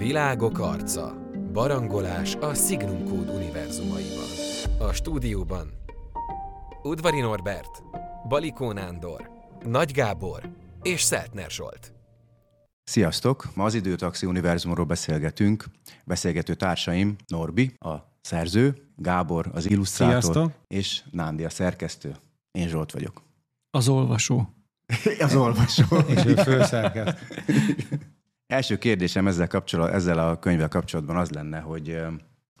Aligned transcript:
Világok 0.00 0.58
arca. 0.58 1.30
Barangolás 1.52 2.34
a 2.34 2.54
Signum 2.54 3.04
Code 3.04 3.32
univerzumaiban. 3.32 4.28
A 4.78 4.92
stúdióban 4.92 5.70
Udvari 6.82 7.20
Norbert, 7.20 7.82
Balikó 8.28 8.72
Nándor, 8.72 9.30
Nagy 9.64 9.92
Gábor 9.92 10.50
és 10.82 11.02
Szeltner 11.02 11.50
Zsolt. 11.50 11.92
Sziasztok! 12.84 13.48
Ma 13.54 13.64
az 13.64 13.74
Időtaxi 13.74 14.26
univerzumról 14.26 14.84
beszélgetünk. 14.84 15.64
Beszélgető 16.04 16.54
társaim 16.54 17.16
Norbi, 17.26 17.74
a 17.78 17.94
szerző, 18.20 18.74
Gábor, 18.96 19.50
az 19.52 19.70
illusztrátor, 19.70 20.22
Sziasztok. 20.22 20.52
és 20.66 21.02
Nándi, 21.10 21.44
a 21.44 21.50
szerkesztő. 21.50 22.16
Én 22.50 22.68
Zsolt 22.68 22.92
vagyok. 22.92 23.22
Az 23.70 23.88
olvasó. 23.88 24.54
az 25.18 25.34
olvasó. 25.34 25.84
És 26.08 26.24
ő 26.24 26.34
főszerkeszt. 26.34 27.18
Első 28.50 28.78
kérdésem 28.78 29.26
ezzel, 29.26 29.46
kapcsolat, 29.46 29.92
ezzel 29.92 30.18
a 30.18 30.38
könyvvel 30.38 30.68
kapcsolatban 30.68 31.16
az 31.16 31.30
lenne, 31.30 31.58
hogy 31.58 32.00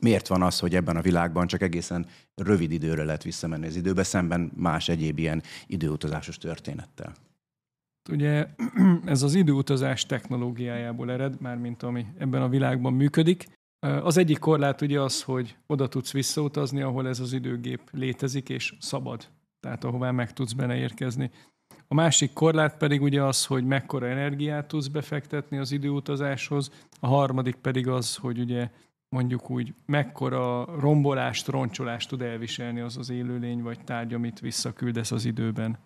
miért 0.00 0.28
van 0.28 0.42
az, 0.42 0.58
hogy 0.58 0.74
ebben 0.74 0.96
a 0.96 1.00
világban 1.00 1.46
csak 1.46 1.62
egészen 1.62 2.06
rövid 2.34 2.72
időre 2.72 3.04
lehet 3.04 3.22
visszamenni 3.22 3.66
az 3.66 3.76
időbe, 3.76 4.02
szemben 4.02 4.52
más 4.56 4.88
egyéb 4.88 5.18
ilyen 5.18 5.42
időutazásos 5.66 6.38
történettel. 6.38 7.12
Ugye 8.10 8.46
ez 9.04 9.22
az 9.22 9.34
időutazás 9.34 10.06
technológiájából 10.06 11.10
ered, 11.10 11.40
mármint 11.40 11.82
ami 11.82 12.06
ebben 12.18 12.42
a 12.42 12.48
világban 12.48 12.92
működik. 12.92 13.46
Az 13.80 14.16
egyik 14.16 14.38
korlát 14.38 14.80
ugye 14.80 15.00
az, 15.00 15.22
hogy 15.22 15.56
oda 15.66 15.88
tudsz 15.88 16.12
visszautazni, 16.12 16.80
ahol 16.80 17.08
ez 17.08 17.20
az 17.20 17.32
időgép 17.32 17.80
létezik 17.92 18.48
és 18.48 18.74
szabad. 18.80 19.28
Tehát 19.60 19.84
ahová 19.84 20.10
meg 20.10 20.32
tudsz 20.32 20.52
benne 20.52 20.76
érkezni. 20.76 21.30
A 21.92 21.94
másik 21.94 22.32
korlát 22.32 22.76
pedig 22.76 23.02
ugye 23.02 23.22
az, 23.22 23.46
hogy 23.46 23.64
mekkora 23.64 24.08
energiát 24.08 24.66
tudsz 24.66 24.86
befektetni 24.86 25.58
az 25.58 25.72
időutazáshoz. 25.72 26.70
A 27.00 27.06
harmadik 27.06 27.54
pedig 27.54 27.88
az, 27.88 28.16
hogy 28.16 28.38
ugye 28.38 28.70
mondjuk 29.08 29.50
úgy 29.50 29.74
mekkora 29.86 30.64
rombolást, 30.64 31.46
roncsolást 31.48 32.08
tud 32.08 32.22
elviselni 32.22 32.80
az 32.80 32.96
az 32.96 33.10
élőlény 33.10 33.62
vagy 33.62 33.84
tárgy, 33.84 34.14
amit 34.14 34.40
visszaküldesz 34.40 35.10
az 35.10 35.24
időben. 35.24 35.78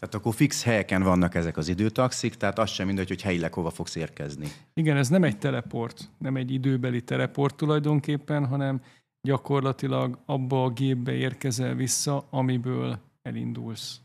Tehát 0.00 0.14
akkor 0.14 0.34
fix 0.34 0.64
helyeken 0.64 1.02
vannak 1.02 1.34
ezek 1.34 1.56
az 1.56 1.68
időtaxik, 1.68 2.34
tehát 2.34 2.58
az 2.58 2.70
sem 2.70 2.86
mindegy, 2.86 3.08
hogy 3.08 3.22
helyileg 3.22 3.54
hova 3.54 3.70
fogsz 3.70 3.94
érkezni. 3.94 4.46
Igen, 4.74 4.96
ez 4.96 5.08
nem 5.08 5.24
egy 5.24 5.38
teleport, 5.38 6.10
nem 6.18 6.36
egy 6.36 6.50
időbeli 6.50 7.02
teleport 7.02 7.56
tulajdonképpen, 7.56 8.46
hanem 8.46 8.80
gyakorlatilag 9.20 10.18
abba 10.24 10.64
a 10.64 10.70
gépbe 10.70 11.12
érkezel 11.12 11.74
vissza, 11.74 12.26
amiből 12.30 12.98
elindulsz. 13.22 14.00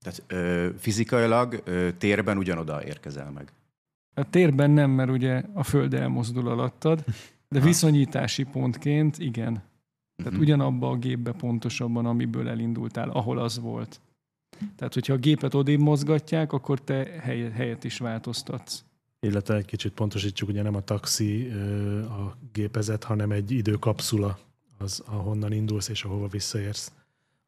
Tehát 0.00 0.22
ö, 0.26 0.68
fizikailag 0.78 1.60
ö, 1.64 1.88
térben 1.98 2.38
ugyanoda 2.38 2.84
érkezel 2.84 3.30
meg. 3.30 3.52
A 4.14 4.30
térben 4.30 4.70
nem, 4.70 4.90
mert 4.90 5.10
ugye 5.10 5.42
a 5.54 5.62
Föld 5.62 5.94
elmozdul 5.94 6.48
alattad, 6.48 7.04
de 7.48 7.60
viszonyítási 7.60 8.42
pontként 8.44 9.18
igen. 9.18 9.62
Tehát 10.16 10.32
Mhm. 10.32 10.40
ugyanabba 10.40 10.90
a 10.90 10.96
gépbe 10.96 11.32
pontosabban, 11.32 12.06
amiből 12.06 12.48
elindultál, 12.48 13.10
ahol 13.10 13.38
az 13.38 13.58
volt. 13.58 14.00
Tehát, 14.76 14.94
hogyha 14.94 15.12
a 15.12 15.16
gépet 15.16 15.54
odébb 15.54 15.80
mozgatják, 15.80 16.52
akkor 16.52 16.80
te 16.80 16.94
hely, 17.20 17.50
helyet 17.50 17.84
is 17.84 17.98
változtatsz. 17.98 18.84
Illetve 19.20 19.54
egy 19.54 19.64
kicsit 19.64 19.92
pontosítsuk, 19.92 20.48
ugye 20.48 20.62
nem 20.62 20.74
a 20.74 20.80
taxi 20.80 21.50
a 22.02 22.36
gépezet, 22.52 23.04
hanem 23.04 23.30
egy 23.30 23.50
időkapszula, 23.50 24.38
az 24.78 25.02
ahonnan 25.06 25.52
indulsz 25.52 25.88
és 25.88 26.04
ahova 26.04 26.26
visszaérsz. 26.28 26.92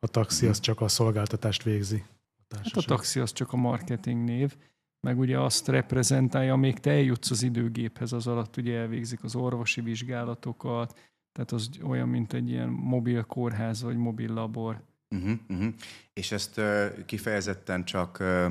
A 0.00 0.06
taxi 0.06 0.46
az 0.46 0.60
csak 0.60 0.80
a 0.80 0.88
szolgáltatást 0.88 1.62
végzi. 1.62 2.04
A 2.50 2.56
Hát 2.56 2.66
a 2.66 2.70
társaság. 2.70 2.96
taxi 2.96 3.20
az 3.20 3.32
csak 3.32 3.52
a 3.52 3.56
marketing 3.56 4.24
név, 4.24 4.56
meg 5.00 5.18
ugye 5.18 5.40
azt 5.40 5.68
reprezentálja, 5.68 6.52
amíg 6.52 6.78
te 6.78 6.90
eljutsz 6.90 7.30
az 7.30 7.42
időgéphez, 7.42 8.12
az 8.12 8.26
alatt 8.26 8.56
ugye 8.56 8.78
elvégzik 8.78 9.24
az 9.24 9.34
orvosi 9.34 9.80
vizsgálatokat, 9.80 10.98
tehát 11.32 11.52
az 11.52 11.70
olyan, 11.82 12.08
mint 12.08 12.32
egy 12.32 12.50
ilyen 12.50 12.68
mobil 12.68 13.22
kórház 13.22 13.82
vagy 13.82 13.96
mobil 13.96 14.32
labor. 14.32 14.82
Uh-huh, 15.14 15.38
uh-huh. 15.48 15.74
És 16.12 16.32
ezt 16.32 16.58
ö, 16.58 16.86
kifejezetten 17.06 17.84
csak 17.84 18.18
ö, 18.18 18.48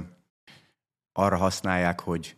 arra 1.13 1.37
használják, 1.37 1.99
hogy 1.99 2.35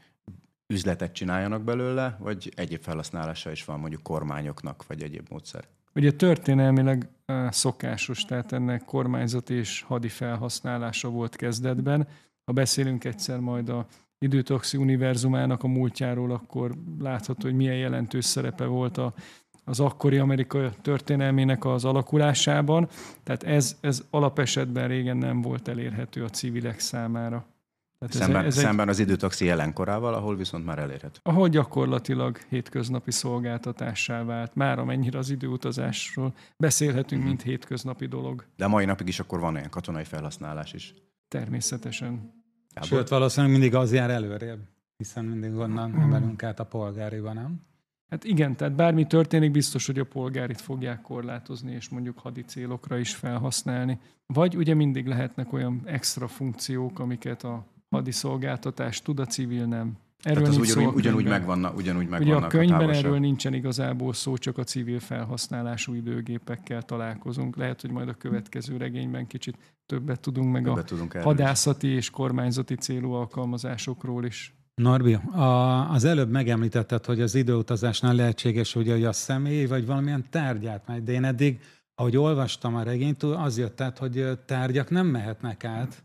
üzletet 0.67 1.13
csináljanak 1.13 1.63
belőle, 1.63 2.17
vagy 2.19 2.51
egyéb 2.55 2.81
felhasználása 2.81 3.51
is 3.51 3.65
van 3.65 3.79
mondjuk 3.79 4.03
kormányoknak, 4.03 4.87
vagy 4.87 5.03
egyéb 5.03 5.27
módszer? 5.29 5.67
Ugye 5.95 6.11
történelmileg 6.11 7.09
eh, 7.25 7.51
szokásos, 7.51 8.25
tehát 8.25 8.51
ennek 8.51 8.85
kormányzati 8.85 9.53
és 9.53 9.81
hadi 9.81 10.07
felhasználása 10.07 11.09
volt 11.09 11.35
kezdetben. 11.35 12.07
Ha 12.45 12.51
beszélünk 12.51 13.03
egyszer 13.03 13.39
majd 13.39 13.69
a 13.69 13.85
időtaxi 14.19 14.77
univerzumának 14.77 15.63
a 15.63 15.67
múltjáról, 15.67 16.31
akkor 16.31 16.71
látható, 16.99 17.41
hogy 17.41 17.55
milyen 17.55 17.77
jelentős 17.77 18.25
szerepe 18.25 18.65
volt 18.65 18.97
a, 18.97 19.13
az 19.63 19.79
akkori 19.79 20.17
Amerika 20.17 20.69
történelmének 20.81 21.65
az 21.65 21.85
alakulásában. 21.85 22.87
Tehát 23.23 23.43
ez, 23.43 23.77
ez 23.81 24.03
alapesetben 24.09 24.87
régen 24.87 25.17
nem 25.17 25.41
volt 25.41 25.67
elérhető 25.67 26.23
a 26.23 26.29
civilek 26.29 26.79
számára. 26.79 27.45
Tehát 28.01 28.15
Szemben, 28.15 28.41
ez, 28.41 28.47
ez 28.47 28.57
egy, 28.57 28.63
szemben 28.63 28.87
az 28.89 28.99
időtaxi 28.99 29.45
jelenkorával, 29.45 30.13
ahol 30.13 30.35
viszont 30.35 30.65
már 30.65 30.79
elérhető. 30.79 31.19
ahol 31.23 31.49
gyakorlatilag 31.49 32.37
hétköznapi 32.49 33.11
szolgáltatássá 33.11 34.23
vált. 34.23 34.55
Már 34.55 34.79
amennyire 34.79 35.17
az 35.17 35.29
időutazásról 35.29 36.33
beszélhetünk, 36.57 37.23
mint 37.23 37.41
hétköznapi 37.41 38.05
dolog. 38.05 38.45
De 38.57 38.67
mai 38.67 38.85
napig 38.85 39.07
is 39.07 39.19
akkor 39.19 39.39
van 39.39 39.55
olyan 39.55 39.69
katonai 39.69 40.03
felhasználás 40.03 40.73
is. 40.73 40.93
Természetesen. 41.27 42.33
Gábor? 42.73 42.89
Sőt, 42.89 43.07
valószínűleg 43.07 43.51
mindig 43.51 43.75
az 43.75 43.93
jár 43.93 44.09
előrébb, 44.09 44.59
hiszen 44.97 45.25
mindig 45.25 45.53
onnan 45.53 46.01
emelünk 46.01 46.43
át 46.43 46.59
a 46.59 46.65
polgáriba, 46.65 47.33
nem? 47.33 47.61
Hát 48.09 48.23
igen, 48.23 48.55
tehát 48.55 48.75
bármi 48.75 49.07
történik, 49.07 49.51
biztos, 49.51 49.85
hogy 49.85 49.99
a 49.99 50.05
polgárit 50.05 50.61
fogják 50.61 51.01
korlátozni, 51.01 51.71
és 51.71 51.89
mondjuk 51.89 52.19
hadi 52.19 52.41
célokra 52.41 52.97
is 52.97 53.15
felhasználni. 53.15 53.99
Vagy 54.25 54.55
ugye 54.55 54.73
mindig 54.73 55.07
lehetnek 55.07 55.53
olyan 55.53 55.81
extra 55.85 56.27
funkciók, 56.27 56.99
amiket 56.99 57.43
a 57.43 57.65
hadi 57.91 58.11
szolgáltatás 58.11 59.01
tud, 59.01 59.19
a 59.19 59.25
civil 59.25 59.65
nem. 59.65 59.97
Erről 60.21 60.43
Tehát 60.43 60.49
az 60.49 60.55
nincs 60.55 60.67
szó 60.67 60.79
a 60.79 60.83
ugyanúgy, 60.83 60.99
ugyanúgy 60.99 61.25
megvannak, 61.25 61.77
ugyanúgy 61.77 62.01
Ugye 62.01 62.11
megvannak 62.11 62.43
a 62.43 62.47
könyvben 62.47 62.79
távolság. 62.79 63.05
erről 63.05 63.19
nincsen 63.19 63.53
igazából 63.53 64.13
szó, 64.13 64.37
csak 64.37 64.57
a 64.57 64.63
civil 64.63 64.99
felhasználású 64.99 65.93
időgépekkel 65.93 66.81
találkozunk. 66.81 67.55
Lehet, 67.55 67.81
hogy 67.81 67.91
majd 67.91 68.07
a 68.07 68.13
következő 68.13 68.77
regényben 68.77 69.27
kicsit 69.27 69.57
többet 69.85 70.19
tudunk 70.19 70.51
meg 70.51 70.63
Többet 70.63 70.83
a 70.83 70.85
tudunk 70.85 71.13
hadászati 71.13 71.87
és 71.87 72.09
kormányzati 72.09 72.75
célú 72.75 73.11
alkalmazásokról 73.11 74.25
is. 74.25 74.55
Norbi, 74.75 75.13
a, 75.13 75.91
az 75.91 76.03
előbb 76.03 76.29
megemlítetted, 76.29 77.05
hogy 77.05 77.21
az 77.21 77.35
időutazásnál 77.35 78.15
lehetséges, 78.15 78.75
ugye, 78.75 78.93
hogy 78.93 79.03
a 79.03 79.11
személy 79.11 79.65
vagy 79.65 79.85
valamilyen 79.85 80.25
tárgyát 80.29 80.87
megy, 80.87 81.03
de 81.03 81.11
én 81.11 81.23
eddig, 81.23 81.59
ahogy 81.95 82.17
olvastam 82.17 82.75
a 82.75 82.83
regényt, 82.83 83.23
az 83.23 83.57
jött 83.57 83.81
át, 83.81 83.97
hogy 83.97 84.39
tárgyak 84.45 84.89
nem 84.89 85.07
mehetnek 85.07 85.63
át, 85.63 86.01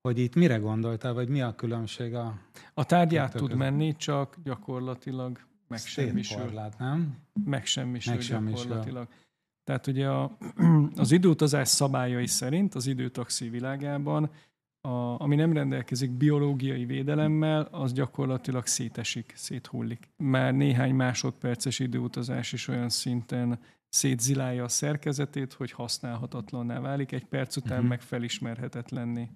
hogy 0.00 0.18
itt 0.18 0.34
mire 0.34 0.56
gondoltál, 0.56 1.12
vagy 1.12 1.28
mi 1.28 1.40
a 1.40 1.54
különbség 1.54 2.14
a 2.14 2.38
A 2.74 2.84
tárgyát 2.84 3.30
tud 3.32 3.40
között. 3.40 3.56
menni, 3.56 3.96
csak 3.96 4.36
gyakorlatilag 4.44 5.38
megsemmisül. 5.68 6.36
szénkorlát, 6.38 6.78
nem? 6.78 7.16
Megsemmisül, 7.44 8.12
Megsemmisül. 8.14 8.58
gyakorlatilag. 8.66 9.08
Tehát 9.64 9.86
ugye 9.86 10.08
a, 10.08 10.36
az 10.96 11.12
időutazás 11.12 11.68
szabályai 11.68 12.26
szerint 12.26 12.74
az 12.74 12.86
időtaxi 12.86 13.48
világában, 13.48 14.30
a, 14.80 15.20
ami 15.22 15.36
nem 15.36 15.52
rendelkezik 15.52 16.10
biológiai 16.10 16.84
védelemmel, 16.84 17.62
az 17.70 17.92
gyakorlatilag 17.92 18.66
szétesik, 18.66 19.32
széthullik. 19.36 20.08
Már 20.16 20.54
néhány 20.54 20.94
másodperces 20.94 21.78
időutazás 21.78 22.52
is 22.52 22.68
olyan 22.68 22.88
szinten 22.88 23.58
szétzilálja 23.88 24.64
a 24.64 24.68
szerkezetét, 24.68 25.52
hogy 25.52 25.70
használhatatlanná 25.70 26.80
válik, 26.80 27.12
egy 27.12 27.24
perc 27.24 27.56
után 27.56 27.78
Mhm. 27.78 27.88
meg 27.88 28.00
felismerhetetlenné. 28.00 29.28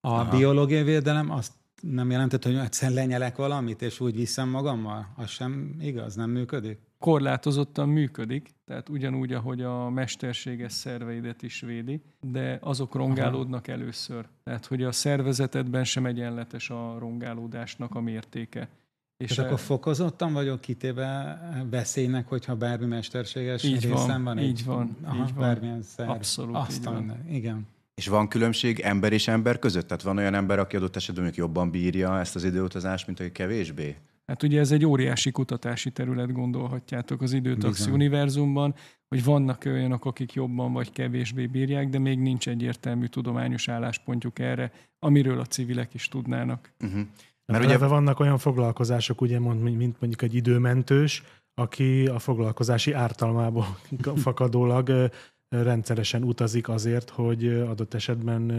A 0.00 0.08
Aha. 0.08 0.36
biológiai 0.36 0.82
védelem 0.82 1.30
azt 1.30 1.52
nem 1.82 2.10
jelentett, 2.10 2.44
hogy 2.44 2.54
egyszer 2.54 2.90
lenyelek 2.90 3.36
valamit, 3.36 3.82
és 3.82 4.00
úgy 4.00 4.16
viszem 4.16 4.48
magammal? 4.48 5.12
Az 5.16 5.28
sem 5.28 5.76
igaz, 5.80 6.14
nem 6.14 6.30
működik? 6.30 6.78
korlátozottan 7.00 7.88
működik, 7.88 8.50
tehát 8.66 8.88
ugyanúgy, 8.88 9.32
ahogy 9.32 9.62
a 9.62 9.88
mesterséges 9.88 10.72
szerveidet 10.72 11.42
is 11.42 11.60
védi, 11.60 12.02
de 12.20 12.58
azok 12.62 12.94
rongálódnak 12.94 13.68
először. 13.68 14.26
Tehát, 14.44 14.66
hogy 14.66 14.82
a 14.82 14.92
szervezetedben 14.92 15.84
sem 15.84 16.06
egyenletes 16.06 16.70
a 16.70 16.96
rongálódásnak 16.98 17.94
a 17.94 18.00
mértéke. 18.00 18.68
És 19.16 19.30
És 19.30 19.38
akkor 19.38 19.58
fokozottan 19.58 20.32
vagyok 20.32 20.60
kitéve 20.60 21.40
veszélynek, 21.70 22.28
hogyha 22.28 22.56
bármi 22.56 22.86
mesterséges 22.86 23.64
Így 23.64 23.88
van, 23.88 23.98
részem 23.98 24.24
van? 24.24 24.38
így 24.38 24.64
van, 24.64 24.96
aha, 25.02 25.14
így 25.14 25.34
van. 25.34 25.42
Bármilyen 25.42 25.82
szer. 25.82 26.08
Abszolút 26.08 26.56
Azt 26.56 26.80
így 26.80 26.86
a 26.86 26.90
van. 26.90 27.24
Igen. 27.28 27.66
És 28.00 28.08
van 28.08 28.28
különbség 28.28 28.78
ember 28.78 29.12
és 29.12 29.28
ember 29.28 29.58
között? 29.58 29.86
Tehát 29.86 30.02
van 30.02 30.16
olyan 30.16 30.34
ember, 30.34 30.58
aki 30.58 30.76
adott 30.76 30.96
esetben 30.96 31.24
mondjuk 31.24 31.46
jobban 31.46 31.70
bírja 31.70 32.18
ezt 32.18 32.34
az 32.34 32.44
időutazást, 32.44 33.06
mint 33.06 33.20
aki 33.20 33.32
kevésbé? 33.32 33.96
Hát 34.26 34.42
ugye 34.42 34.60
ez 34.60 34.70
egy 34.70 34.84
óriási 34.84 35.30
kutatási 35.30 35.90
terület, 35.90 36.32
gondolhatjátok 36.32 37.22
az 37.22 37.32
időtaxi 37.32 37.82
Bizony. 37.82 37.92
univerzumban, 37.92 38.74
hogy 39.08 39.24
vannak 39.24 39.62
olyanok, 39.66 40.04
akik 40.04 40.32
jobban 40.32 40.72
vagy 40.72 40.92
kevésbé 40.92 41.46
bírják, 41.46 41.88
de 41.88 41.98
még 41.98 42.18
nincs 42.18 42.48
egyértelmű 42.48 43.06
tudományos 43.06 43.68
álláspontjuk 43.68 44.38
erre, 44.38 44.72
amiről 44.98 45.40
a 45.40 45.44
civilek 45.44 45.94
is 45.94 46.08
tudnának. 46.08 46.72
Uh-huh. 46.84 47.00
Mert 47.46 47.64
ugye 47.64 47.78
vannak 47.78 48.20
olyan 48.20 48.38
foglalkozások, 48.38 49.20
ugye, 49.20 49.38
mint 49.38 50.00
mondjuk 50.00 50.22
egy 50.22 50.34
időmentős, 50.34 51.22
aki 51.54 52.06
a 52.06 52.18
foglalkozási 52.18 52.92
ártalmából 52.92 53.78
fakadólag 54.24 55.10
rendszeresen 55.50 56.22
utazik 56.22 56.68
azért, 56.68 57.10
hogy 57.10 57.46
adott 57.46 57.94
esetben 57.94 58.50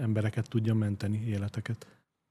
embereket 0.00 0.48
tudja 0.48 0.74
menteni, 0.74 1.24
életeket. 1.26 1.86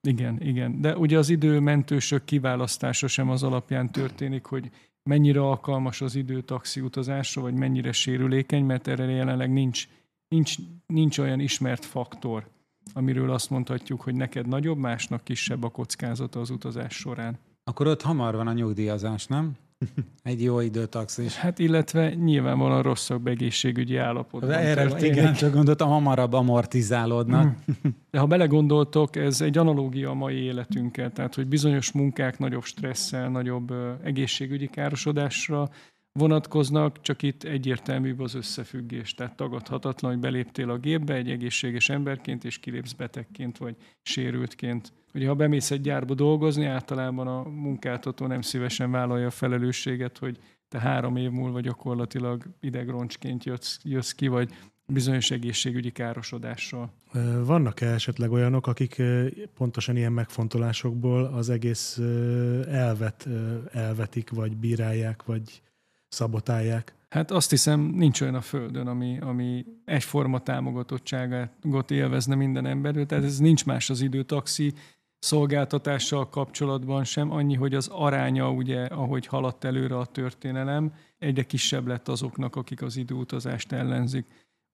Igen, 0.07 0.41
igen. 0.41 0.81
De 0.81 0.97
ugye 0.97 1.17
az 1.17 1.29
időmentősök 1.29 2.25
kiválasztása 2.25 3.07
sem 3.07 3.29
az 3.29 3.43
alapján 3.43 3.91
történik, 3.91 4.45
hogy 4.45 4.71
mennyire 5.03 5.41
alkalmas 5.41 6.01
az 6.01 6.15
idő 6.15 6.41
taxi 6.41 6.81
utazásra, 6.81 7.41
vagy 7.41 7.53
mennyire 7.53 7.91
sérülékeny, 7.91 8.63
mert 8.65 8.87
erre 8.87 9.03
jelenleg 9.03 9.51
nincs, 9.51 9.87
nincs, 10.27 10.55
nincs 10.87 11.17
olyan 11.17 11.39
ismert 11.39 11.85
faktor, 11.85 12.47
amiről 12.93 13.31
azt 13.31 13.49
mondhatjuk, 13.49 14.01
hogy 14.01 14.15
neked 14.15 14.47
nagyobb, 14.47 14.77
másnak 14.77 15.23
kisebb 15.23 15.63
a 15.63 15.69
kockázata 15.69 16.39
az 16.39 16.49
utazás 16.49 16.93
során. 16.93 17.37
Akkor 17.63 17.87
ott 17.87 18.01
hamar 18.01 18.35
van 18.35 18.47
a 18.47 18.53
nyugdíjazás, 18.53 19.25
nem? 19.25 19.51
Egy 20.23 20.43
jó 20.43 20.59
időtaxis. 20.59 21.35
Hát 21.35 21.59
illetve 21.59 22.13
nyilvánvalóan 22.13 22.81
rosszabb 22.81 23.27
egészségügyi 23.27 23.97
állapotban 23.97 24.51
Erre, 24.51 24.81
történik. 24.81 25.15
Igen, 25.15 25.33
csak 25.33 25.53
gondoltam, 25.53 25.89
hamarabb 25.89 26.33
amortizálódnak. 26.33 27.55
Hmm. 27.65 27.95
De 28.11 28.19
ha 28.19 28.25
belegondoltok, 28.25 29.15
ez 29.15 29.41
egy 29.41 29.57
analógia 29.57 30.09
a 30.09 30.13
mai 30.13 30.35
életünkkel, 30.35 31.11
tehát 31.11 31.35
hogy 31.35 31.47
bizonyos 31.47 31.91
munkák 31.91 32.39
nagyobb 32.39 32.63
stresszel, 32.63 33.29
nagyobb 33.29 33.73
egészségügyi 34.03 34.67
károsodásra 34.67 35.69
vonatkoznak, 36.19 37.01
csak 37.01 37.21
itt 37.21 37.43
egyértelműbb 37.43 38.19
az 38.19 38.33
összefüggés. 38.33 39.13
Tehát 39.13 39.35
tagadhatatlan, 39.35 40.11
hogy 40.11 40.19
beléptél 40.19 40.69
a 40.69 40.77
gépbe 40.77 41.13
egy 41.13 41.29
egészséges 41.29 41.89
emberként, 41.89 42.43
és 42.43 42.57
kilépsz 42.57 42.93
betegként 42.93 43.57
vagy 43.57 43.75
sérültként. 44.01 44.93
Ugye 45.13 45.27
ha 45.27 45.33
bemész 45.33 45.71
egy 45.71 45.81
gyárba 45.81 46.13
dolgozni, 46.13 46.65
általában 46.65 47.27
a 47.27 47.43
munkáltató 47.49 48.27
nem 48.27 48.41
szívesen 48.41 48.91
vállalja 48.91 49.27
a 49.27 49.31
felelősséget, 49.31 50.17
hogy 50.17 50.37
te 50.67 50.79
három 50.79 51.15
év 51.15 51.29
múlva 51.29 51.59
gyakorlatilag 51.59 52.43
idegroncsként 52.59 53.43
jössz, 53.43 53.77
jössz 53.83 54.11
ki, 54.11 54.27
vagy 54.27 54.51
bizonyos 54.87 55.31
egészségügyi 55.31 55.91
károsodással. 55.91 56.93
Vannak-e 57.45 57.85
esetleg 57.85 58.31
olyanok, 58.31 58.67
akik 58.67 59.01
pontosan 59.53 59.95
ilyen 59.95 60.11
megfontolásokból 60.11 61.25
az 61.25 61.49
egész 61.49 61.97
elvet 62.67 63.27
elvetik, 63.71 64.29
vagy 64.29 64.57
bírálják, 64.57 65.23
vagy 65.23 65.61
szabotálják? 66.13 66.93
Hát 67.09 67.31
azt 67.31 67.49
hiszem, 67.49 67.79
nincs 67.79 68.21
olyan 68.21 68.35
a 68.35 68.41
Földön, 68.41 68.87
ami, 68.87 69.17
ami 69.21 69.65
egyforma 69.85 70.39
támogatottságot 70.39 71.91
élvezne 71.91 72.35
minden 72.35 72.65
emberről, 72.65 73.05
tehát 73.05 73.23
ez 73.23 73.37
nincs 73.37 73.65
más 73.65 73.89
az 73.89 74.01
időtaxi 74.01 74.73
szolgáltatással 75.19 76.29
kapcsolatban 76.29 77.03
sem, 77.03 77.31
annyi, 77.31 77.55
hogy 77.55 77.75
az 77.75 77.87
aránya, 77.87 78.51
ugye, 78.51 78.85
ahogy 78.85 79.25
haladt 79.25 79.63
előre 79.63 79.97
a 79.97 80.05
történelem, 80.05 80.93
egyre 81.17 81.43
kisebb 81.43 81.87
lett 81.87 82.07
azoknak, 82.07 82.55
akik 82.55 82.81
az 82.81 82.95
időutazást 82.95 83.71
ellenzik. 83.71 84.25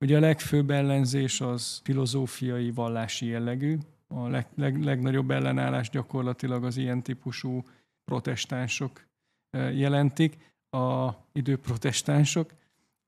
Ugye 0.06 0.18
a 0.18 0.19
legfőbb 0.19 0.69
ellenzés 0.71 1.42
az 1.42 1.80
filozófiai, 1.83 2.71
vallási 2.71 3.25
jellegű, 3.25 3.77
a 4.07 4.27
leg, 4.27 4.47
leg, 4.56 4.83
legnagyobb 4.83 5.31
ellenállás 5.31 5.89
gyakorlatilag 5.89 6.63
az 6.63 6.77
ilyen 6.77 7.03
típusú 7.03 7.63
protestánsok 8.03 9.01
eh, 9.50 9.77
jelentik 9.77 10.38
a 10.69 11.10
időprotestánsok. 11.31 12.51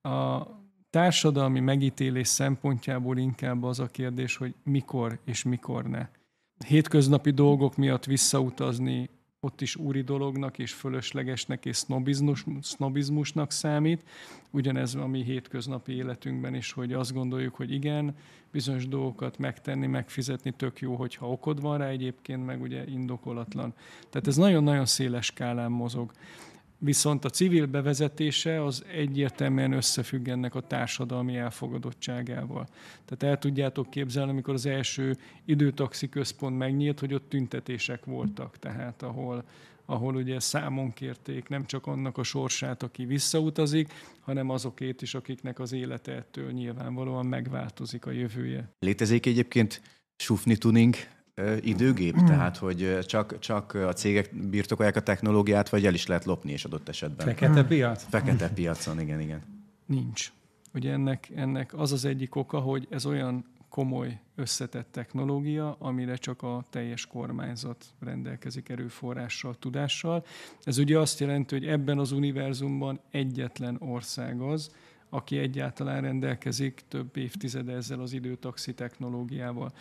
A 0.01 0.47
társadalmi 0.89 1.59
megítélés 1.59 2.27
szempontjából 2.27 3.17
inkább 3.17 3.63
az 3.63 3.79
a 3.79 3.87
kérdés, 3.87 4.35
hogy 4.37 4.55
mikor 4.63 5.19
és 5.25 5.43
mikor 5.43 5.85
ne. 5.85 6.07
Hétköznapi 6.67 7.31
dolgok 7.31 7.75
miatt 7.75 8.05
visszautazni 8.05 9.09
ott 9.43 9.61
is 9.61 9.75
úri 9.75 10.01
dolognak 10.01 10.59
és 10.59 10.73
fölöslegesnek 10.73 11.65
és 11.65 11.77
sznobizmus, 11.77 12.45
sznobizmusnak 12.61 13.51
számít. 13.51 14.03
Ugyanez 14.51 14.95
a 14.95 15.07
mi 15.07 15.23
hétköznapi 15.23 15.93
életünkben 15.93 16.55
is, 16.55 16.71
hogy 16.71 16.93
azt 16.93 17.13
gondoljuk, 17.13 17.55
hogy 17.55 17.71
igen, 17.71 18.15
bizonyos 18.51 18.87
dolgokat 18.87 19.37
megtenni, 19.37 19.87
megfizetni 19.87 20.51
tök 20.51 20.79
jó, 20.79 20.95
hogyha 20.95 21.31
okod 21.31 21.61
van 21.61 21.77
rá 21.77 21.87
egyébként, 21.87 22.45
meg 22.45 22.61
ugye 22.61 22.83
indokolatlan. 22.87 23.73
Tehát 24.09 24.27
ez 24.27 24.35
nagyon-nagyon 24.35 24.85
széles 24.85 25.25
skálán 25.25 25.71
mozog. 25.71 26.11
Viszont 26.83 27.25
a 27.25 27.29
civil 27.29 27.65
bevezetése 27.65 28.63
az 28.63 28.85
egyértelműen 28.91 29.71
összefügg 29.71 30.27
ennek 30.27 30.55
a 30.55 30.61
társadalmi 30.61 31.35
elfogadottságával. 31.35 32.67
Tehát 33.05 33.23
el 33.23 33.39
tudjátok 33.39 33.89
képzelni, 33.89 34.31
amikor 34.31 34.53
az 34.53 34.65
első 34.65 35.17
időtaxi 35.45 36.09
központ 36.09 36.57
megnyílt, 36.57 36.99
hogy 36.99 37.13
ott 37.13 37.29
tüntetések 37.29 38.05
voltak, 38.05 38.59
tehát 38.59 39.03
ahol, 39.03 39.43
ahol 39.85 40.15
ugye 40.15 40.39
számon 40.39 40.93
kérték 40.93 41.47
nem 41.47 41.65
csak 41.65 41.87
annak 41.87 42.17
a 42.17 42.23
sorsát, 42.23 42.83
aki 42.83 43.05
visszautazik, 43.05 43.93
hanem 44.19 44.49
azokét 44.49 45.01
is, 45.01 45.13
akiknek 45.13 45.59
az 45.59 45.71
élete 45.71 46.11
ettől 46.11 46.51
nyilvánvalóan 46.51 47.25
megváltozik 47.25 48.05
a 48.05 48.11
jövője. 48.11 48.69
Létezik 48.79 49.25
egyébként 49.25 49.81
sufni 50.15 50.57
tuning 50.57 50.95
időgép, 51.61 52.21
mm. 52.21 52.25
tehát 52.25 52.57
hogy 52.57 52.99
csak, 53.01 53.39
csak 53.39 53.73
a 53.73 53.93
cégek 53.93 54.35
birtokolják 54.49 54.95
a 54.95 55.01
technológiát, 55.01 55.69
vagy 55.69 55.85
el 55.85 55.93
is 55.93 56.07
lehet 56.07 56.25
lopni 56.25 56.51
és 56.51 56.65
adott 56.65 56.89
esetben. 56.89 57.25
Fekete 57.27 57.63
piac? 57.63 58.05
Fekete 58.09 58.49
piacon, 58.49 58.99
igen, 58.99 59.19
igen. 59.19 59.41
Nincs. 59.85 60.31
Ugye 60.73 60.91
ennek, 60.91 61.31
ennek 61.35 61.73
az 61.73 61.91
az 61.91 62.05
egyik 62.05 62.35
oka, 62.35 62.59
hogy 62.59 62.87
ez 62.89 63.05
olyan 63.05 63.45
komoly, 63.69 64.19
összetett 64.35 64.87
technológia, 64.91 65.75
amire 65.79 66.15
csak 66.15 66.41
a 66.41 66.63
teljes 66.69 67.05
kormányzat 67.05 67.85
rendelkezik 67.99 68.69
erőforrással, 68.69 69.55
tudással. 69.59 70.25
Ez 70.63 70.77
ugye 70.77 70.99
azt 70.99 71.19
jelenti, 71.19 71.55
hogy 71.55 71.67
ebben 71.67 71.99
az 71.99 72.11
univerzumban 72.11 72.99
egyetlen 73.11 73.77
ország 73.79 74.41
az, 74.41 74.71
aki 75.13 75.37
egyáltalán 75.37 76.01
rendelkezik 76.01 76.81
több 76.87 77.17
évtizede 77.17 77.73
ezzel 77.73 77.99
az 77.99 78.13
időtaxi 78.13 78.73
technológiával. 78.73 79.73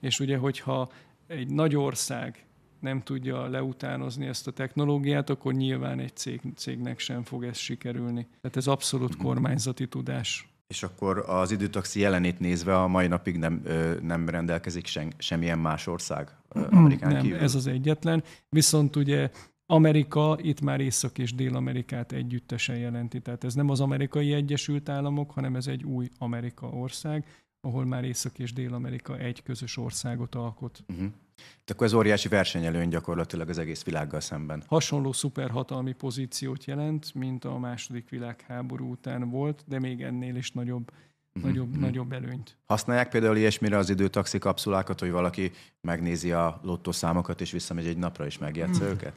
És 0.00 0.20
ugye, 0.20 0.36
hogyha 0.36 0.88
egy 1.26 1.50
nagy 1.50 1.76
ország 1.76 2.46
nem 2.80 3.02
tudja 3.02 3.46
leutánozni 3.46 4.26
ezt 4.26 4.46
a 4.46 4.50
technológiát, 4.50 5.30
akkor 5.30 5.52
nyilván 5.52 5.98
egy 5.98 6.16
cég, 6.16 6.40
cégnek 6.56 6.98
sem 6.98 7.22
fog 7.22 7.44
ez 7.44 7.56
sikerülni. 7.56 8.28
Tehát 8.40 8.56
ez 8.56 8.66
abszolút 8.66 9.16
kormányzati 9.16 9.88
tudás. 9.88 10.48
És 10.66 10.82
akkor 10.82 11.24
az 11.26 11.50
időtaxi 11.50 12.00
jelenét 12.00 12.38
nézve 12.38 12.80
a 12.80 12.86
mai 12.86 13.06
napig 13.06 13.36
nem, 13.36 13.62
nem 14.02 14.28
rendelkezik 14.28 14.86
sen, 14.86 15.12
semmilyen 15.18 15.58
más 15.58 15.86
ország 15.86 16.36
Amerikán 16.48 17.12
nem, 17.12 17.22
kívül? 17.22 17.38
ez 17.38 17.54
az 17.54 17.66
egyetlen. 17.66 18.22
Viszont 18.48 18.96
ugye 18.96 19.30
Amerika 19.66 20.38
itt 20.40 20.60
már 20.60 20.80
Észak- 20.80 21.18
és 21.18 21.34
Dél-Amerikát 21.34 22.12
együttesen 22.12 22.76
jelenti. 22.76 23.20
Tehát 23.20 23.44
ez 23.44 23.54
nem 23.54 23.70
az 23.70 23.80
amerikai 23.80 24.32
Egyesült 24.32 24.88
Államok, 24.88 25.30
hanem 25.30 25.56
ez 25.56 25.66
egy 25.66 25.84
új 25.84 26.08
Amerika 26.18 26.66
ország, 26.66 27.24
ahol 27.60 27.84
már 27.84 28.04
Észak- 28.04 28.38
és 28.38 28.52
Dél-Amerika 28.52 29.18
egy 29.18 29.42
közös 29.42 29.76
országot 29.76 30.34
alkot. 30.34 30.84
Uh-huh. 30.88 31.06
De 31.64 31.72
akkor 31.72 31.86
ez 31.86 31.92
óriási 31.92 32.28
versenyelőny 32.28 32.88
gyakorlatilag 32.88 33.48
az 33.48 33.58
egész 33.58 33.84
világgal 33.84 34.20
szemben. 34.20 34.62
Hasonló 34.66 35.12
szuperhatalmi 35.12 35.92
pozíciót 35.92 36.64
jelent, 36.64 37.14
mint 37.14 37.44
a 37.44 37.58
második 37.58 38.08
világháború 38.08 38.90
után 38.90 39.30
volt, 39.30 39.64
de 39.66 39.78
még 39.78 40.02
ennél 40.02 40.36
is 40.36 40.50
nagyobb 40.50 40.92
uh-huh. 41.34 41.50
nagyobb, 41.50 41.68
uh-huh. 41.68 41.82
nagyobb 41.82 42.12
előnyt. 42.12 42.56
Használják 42.64 43.08
például 43.08 43.36
ilyesmire 43.36 43.76
az 43.76 43.90
időtaxi 43.90 44.38
kapszulákat, 44.38 45.00
hogy 45.00 45.10
valaki 45.10 45.50
megnézi 45.80 46.32
a 46.32 46.60
lottószámokat, 46.62 47.40
és 47.40 47.50
visszamegy 47.50 47.86
egy 47.86 47.98
napra, 47.98 48.26
és 48.26 48.38
megjátsza 48.38 48.80
uh-huh. 48.80 48.90
őket? 48.90 49.14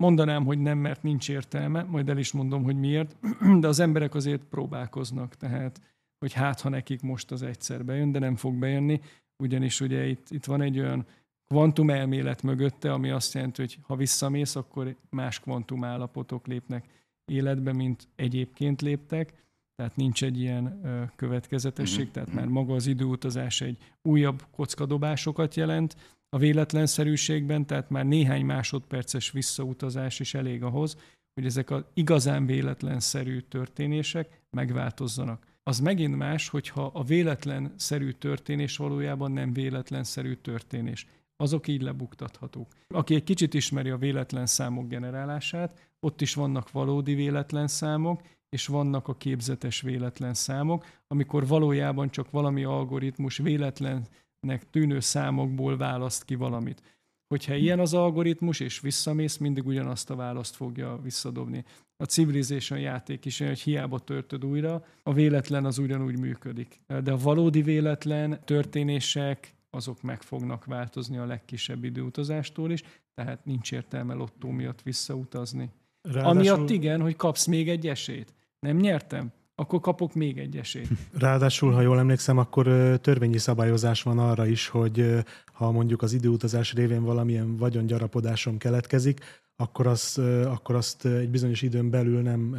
Mondanám, 0.00 0.44
hogy 0.44 0.58
nem, 0.58 0.78
mert 0.78 1.02
nincs 1.02 1.28
értelme, 1.28 1.82
majd 1.82 2.08
el 2.08 2.18
is 2.18 2.32
mondom, 2.32 2.62
hogy 2.62 2.76
miért, 2.76 3.16
de 3.60 3.68
az 3.68 3.80
emberek 3.80 4.14
azért 4.14 4.42
próbálkoznak, 4.44 5.34
tehát 5.34 5.80
hogy 6.18 6.32
hát, 6.32 6.60
ha 6.60 6.68
nekik 6.68 7.02
most 7.02 7.30
az 7.30 7.42
egyszer 7.42 7.84
bejön, 7.84 8.12
de 8.12 8.18
nem 8.18 8.36
fog 8.36 8.54
bejönni, 8.54 9.00
ugyanis 9.42 9.80
ugye 9.80 10.06
itt, 10.06 10.26
itt 10.30 10.44
van 10.44 10.62
egy 10.62 10.78
olyan 10.78 11.06
kvantum 11.46 11.90
elmélet 11.90 12.42
mögötte, 12.42 12.92
ami 12.92 13.10
azt 13.10 13.34
jelenti, 13.34 13.60
hogy 13.60 13.78
ha 13.82 13.96
visszamész, 13.96 14.56
akkor 14.56 14.96
más 15.10 15.40
kvantum 15.40 15.84
állapotok 15.84 16.46
lépnek 16.46 16.84
életbe, 17.24 17.72
mint 17.72 18.08
egyébként 18.16 18.82
léptek, 18.82 19.32
tehát 19.74 19.96
nincs 19.96 20.24
egy 20.24 20.40
ilyen 20.40 20.80
következetesség, 21.16 22.02
mm-hmm. 22.02 22.12
tehát 22.12 22.32
már 22.32 22.46
maga 22.46 22.74
az 22.74 22.86
időutazás 22.86 23.60
egy 23.60 23.78
újabb 24.02 24.44
kockadobásokat 24.50 25.54
jelent, 25.54 25.96
a 26.30 26.38
véletlenszerűségben, 26.38 27.66
tehát 27.66 27.90
már 27.90 28.06
néhány 28.06 28.44
másodperces 28.44 29.30
visszautazás 29.30 30.20
is 30.20 30.34
elég 30.34 30.62
ahhoz, 30.62 30.96
hogy 31.34 31.44
ezek 31.44 31.70
az 31.70 31.84
igazán 31.94 32.46
véletlenszerű 32.46 33.40
történések 33.40 34.40
megváltozzanak. 34.50 35.46
Az 35.62 35.80
megint 35.80 36.16
más, 36.16 36.48
hogyha 36.48 36.90
a 36.94 37.02
véletlenszerű 37.02 38.10
történés 38.10 38.76
valójában 38.76 39.32
nem 39.32 39.52
véletlenszerű 39.52 40.34
történés. 40.34 41.06
Azok 41.36 41.68
így 41.68 41.82
lebuktathatók. 41.82 42.66
Aki 42.88 43.14
egy 43.14 43.24
kicsit 43.24 43.54
ismeri 43.54 43.90
a 43.90 43.96
véletlen 43.96 44.46
számok 44.46 44.88
generálását, 44.88 45.90
ott 46.00 46.20
is 46.20 46.34
vannak 46.34 46.70
valódi 46.70 47.14
véletlen 47.14 47.68
számok, 47.68 48.22
és 48.48 48.66
vannak 48.66 49.08
a 49.08 49.16
képzetes 49.16 49.80
véletlen 49.80 50.34
számok, 50.34 50.86
amikor 51.06 51.46
valójában 51.46 52.10
csak 52.10 52.30
valami 52.30 52.64
algoritmus 52.64 53.36
véletlen 53.36 54.06
nek 54.40 54.70
tűnő 54.70 55.00
számokból 55.00 55.76
választ 55.76 56.24
ki 56.24 56.34
valamit. 56.34 56.82
Hogyha 57.28 57.54
ilyen 57.54 57.80
az 57.80 57.94
algoritmus, 57.94 58.60
és 58.60 58.80
visszamész, 58.80 59.36
mindig 59.36 59.66
ugyanazt 59.66 60.10
a 60.10 60.16
választ 60.16 60.54
fogja 60.54 61.00
visszadobni. 61.02 61.64
A 61.96 62.04
Civilization 62.04 62.78
játék 62.78 63.24
is 63.24 63.40
olyan, 63.40 63.52
hogy 63.52 63.62
hiába 63.62 63.98
törtöd 63.98 64.44
újra, 64.44 64.84
a 65.02 65.12
véletlen 65.12 65.64
az 65.64 65.78
ugyanúgy 65.78 66.18
működik. 66.18 66.80
De 67.02 67.12
a 67.12 67.16
valódi 67.16 67.62
véletlen 67.62 68.40
történések, 68.44 69.54
azok 69.70 70.02
meg 70.02 70.22
fognak 70.22 70.64
változni 70.64 71.16
a 71.16 71.26
legkisebb 71.26 71.84
időutazástól 71.84 72.70
is, 72.70 72.82
tehát 73.14 73.44
nincs 73.44 73.72
értelme 73.72 74.14
lottó 74.14 74.50
miatt 74.50 74.82
visszautazni. 74.82 75.70
Ráadásul... 76.02 76.30
Amiatt 76.30 76.70
igen, 76.70 77.00
hogy 77.00 77.16
kapsz 77.16 77.46
még 77.46 77.68
egy 77.68 77.86
esélyt. 77.86 78.34
Nem 78.58 78.76
nyertem? 78.76 79.32
Akkor 79.60 79.80
kapok 79.80 80.14
még 80.14 80.38
egy 80.38 80.56
esélyt. 80.56 80.88
Ráadásul, 81.12 81.72
ha 81.72 81.80
jól 81.80 81.98
emlékszem, 81.98 82.38
akkor 82.38 82.66
törvényi 83.00 83.38
szabályozás 83.38 84.02
van 84.02 84.18
arra 84.18 84.46
is, 84.46 84.68
hogy 84.68 85.24
ha 85.52 85.70
mondjuk 85.70 86.02
az 86.02 86.12
időutazás 86.12 86.72
révén 86.72 87.02
valamilyen 87.02 87.56
vagyongyarapodásom 87.56 88.58
keletkezik, 88.58 89.20
akkor, 89.56 89.86
az, 89.86 90.20
akkor 90.44 90.74
azt 90.74 91.06
egy 91.06 91.28
bizonyos 91.28 91.62
időn 91.62 91.90
belül 91.90 92.20
nem 92.20 92.56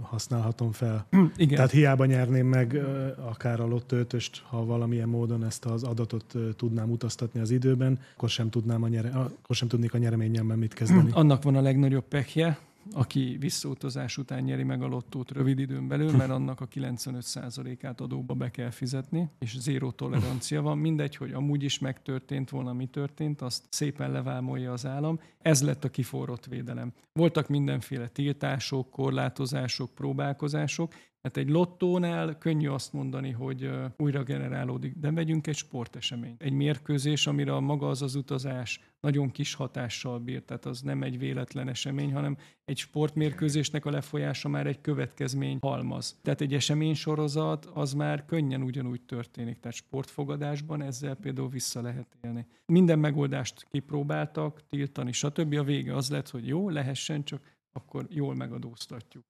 használhatom 0.00 0.72
fel. 0.72 1.06
Igen. 1.36 1.54
Tehát 1.54 1.70
hiába 1.70 2.04
nyerném 2.04 2.46
meg 2.46 2.80
akár 3.28 3.60
a 3.60 3.66
lottőtöst, 3.66 4.42
ha 4.48 4.64
valamilyen 4.64 5.08
módon 5.08 5.44
ezt 5.44 5.64
az 5.64 5.82
adatot 5.82 6.34
tudnám 6.56 6.90
utaztatni 6.90 7.40
az 7.40 7.50
időben, 7.50 7.98
akkor 8.14 8.28
sem, 8.28 8.50
tudnám 8.50 8.82
a 8.82 8.88
nyere, 8.88 9.08
akkor 9.08 9.56
sem 9.56 9.68
tudnék 9.68 9.94
a 9.94 9.98
nyereményemben 9.98 10.58
mit 10.58 10.74
kezdeni. 10.74 11.10
Annak 11.20 11.42
van 11.42 11.56
a 11.56 11.60
legnagyobb 11.60 12.04
pekje, 12.08 12.58
aki 12.92 13.36
visszautazás 13.40 14.18
után 14.18 14.42
nyeri 14.42 14.62
meg 14.62 14.82
a 14.82 14.86
lottót 14.86 15.30
rövid 15.30 15.58
időn 15.58 15.88
belül, 15.88 16.16
mert 16.16 16.30
annak 16.30 16.60
a 16.60 16.68
95%-át 16.68 18.00
adóba 18.00 18.34
be 18.34 18.50
kell 18.50 18.70
fizetni, 18.70 19.30
és 19.38 19.60
zéró 19.60 19.90
tolerancia 19.90 20.62
van. 20.62 20.78
Mindegy, 20.78 21.16
hogy 21.16 21.32
amúgy 21.32 21.62
is 21.62 21.78
megtörtént 21.78 22.50
volna, 22.50 22.72
mi 22.72 22.86
történt, 22.86 23.40
azt 23.42 23.64
szépen 23.68 24.10
levámolja 24.10 24.72
az 24.72 24.86
állam. 24.86 25.20
Ez 25.38 25.62
lett 25.62 25.84
a 25.84 25.88
kiforrott 25.88 26.46
védelem. 26.46 26.92
Voltak 27.12 27.48
mindenféle 27.48 28.08
tiltások, 28.08 28.90
korlátozások, 28.90 29.94
próbálkozások, 29.94 30.94
Hát 31.22 31.36
egy 31.36 31.48
lottónál 31.48 32.38
könnyű 32.38 32.68
azt 32.68 32.92
mondani, 32.92 33.30
hogy 33.30 33.70
újra 33.96 34.22
generálódik, 34.22 34.94
de 34.94 35.10
megyünk 35.10 35.46
egy 35.46 35.56
sportesemény. 35.56 36.34
Egy 36.38 36.52
mérkőzés, 36.52 37.26
amire 37.26 37.58
maga 37.58 37.88
az 37.88 38.02
az 38.02 38.14
utazás 38.14 38.80
nagyon 39.00 39.30
kis 39.30 39.54
hatással 39.54 40.18
bír, 40.18 40.42
tehát 40.42 40.66
az 40.66 40.80
nem 40.80 41.02
egy 41.02 41.18
véletlen 41.18 41.68
esemény, 41.68 42.12
hanem 42.12 42.36
egy 42.64 42.76
sportmérkőzésnek 42.76 43.84
a 43.84 43.90
lefolyása 43.90 44.48
már 44.48 44.66
egy 44.66 44.80
következmény 44.80 45.58
halmaz. 45.60 46.18
Tehát 46.22 46.40
egy 46.40 46.54
esemény 46.54 46.94
sorozat 46.94 47.64
az 47.64 47.92
már 47.92 48.24
könnyen 48.24 48.62
ugyanúgy 48.62 49.02
történik, 49.02 49.60
tehát 49.60 49.76
sportfogadásban 49.76 50.82
ezzel 50.82 51.14
például 51.14 51.48
vissza 51.48 51.80
lehet 51.80 52.16
élni. 52.24 52.46
Minden 52.66 52.98
megoldást 52.98 53.66
kipróbáltak, 53.70 54.66
tiltani, 54.68 55.12
stb. 55.12 55.54
A 55.54 55.62
vége 55.62 55.94
az 55.96 56.10
lett, 56.10 56.30
hogy 56.30 56.46
jó, 56.46 56.68
lehessen, 56.68 57.24
csak 57.24 57.58
akkor 57.72 58.06
jól 58.08 58.34
megadóztatjuk. 58.34 59.24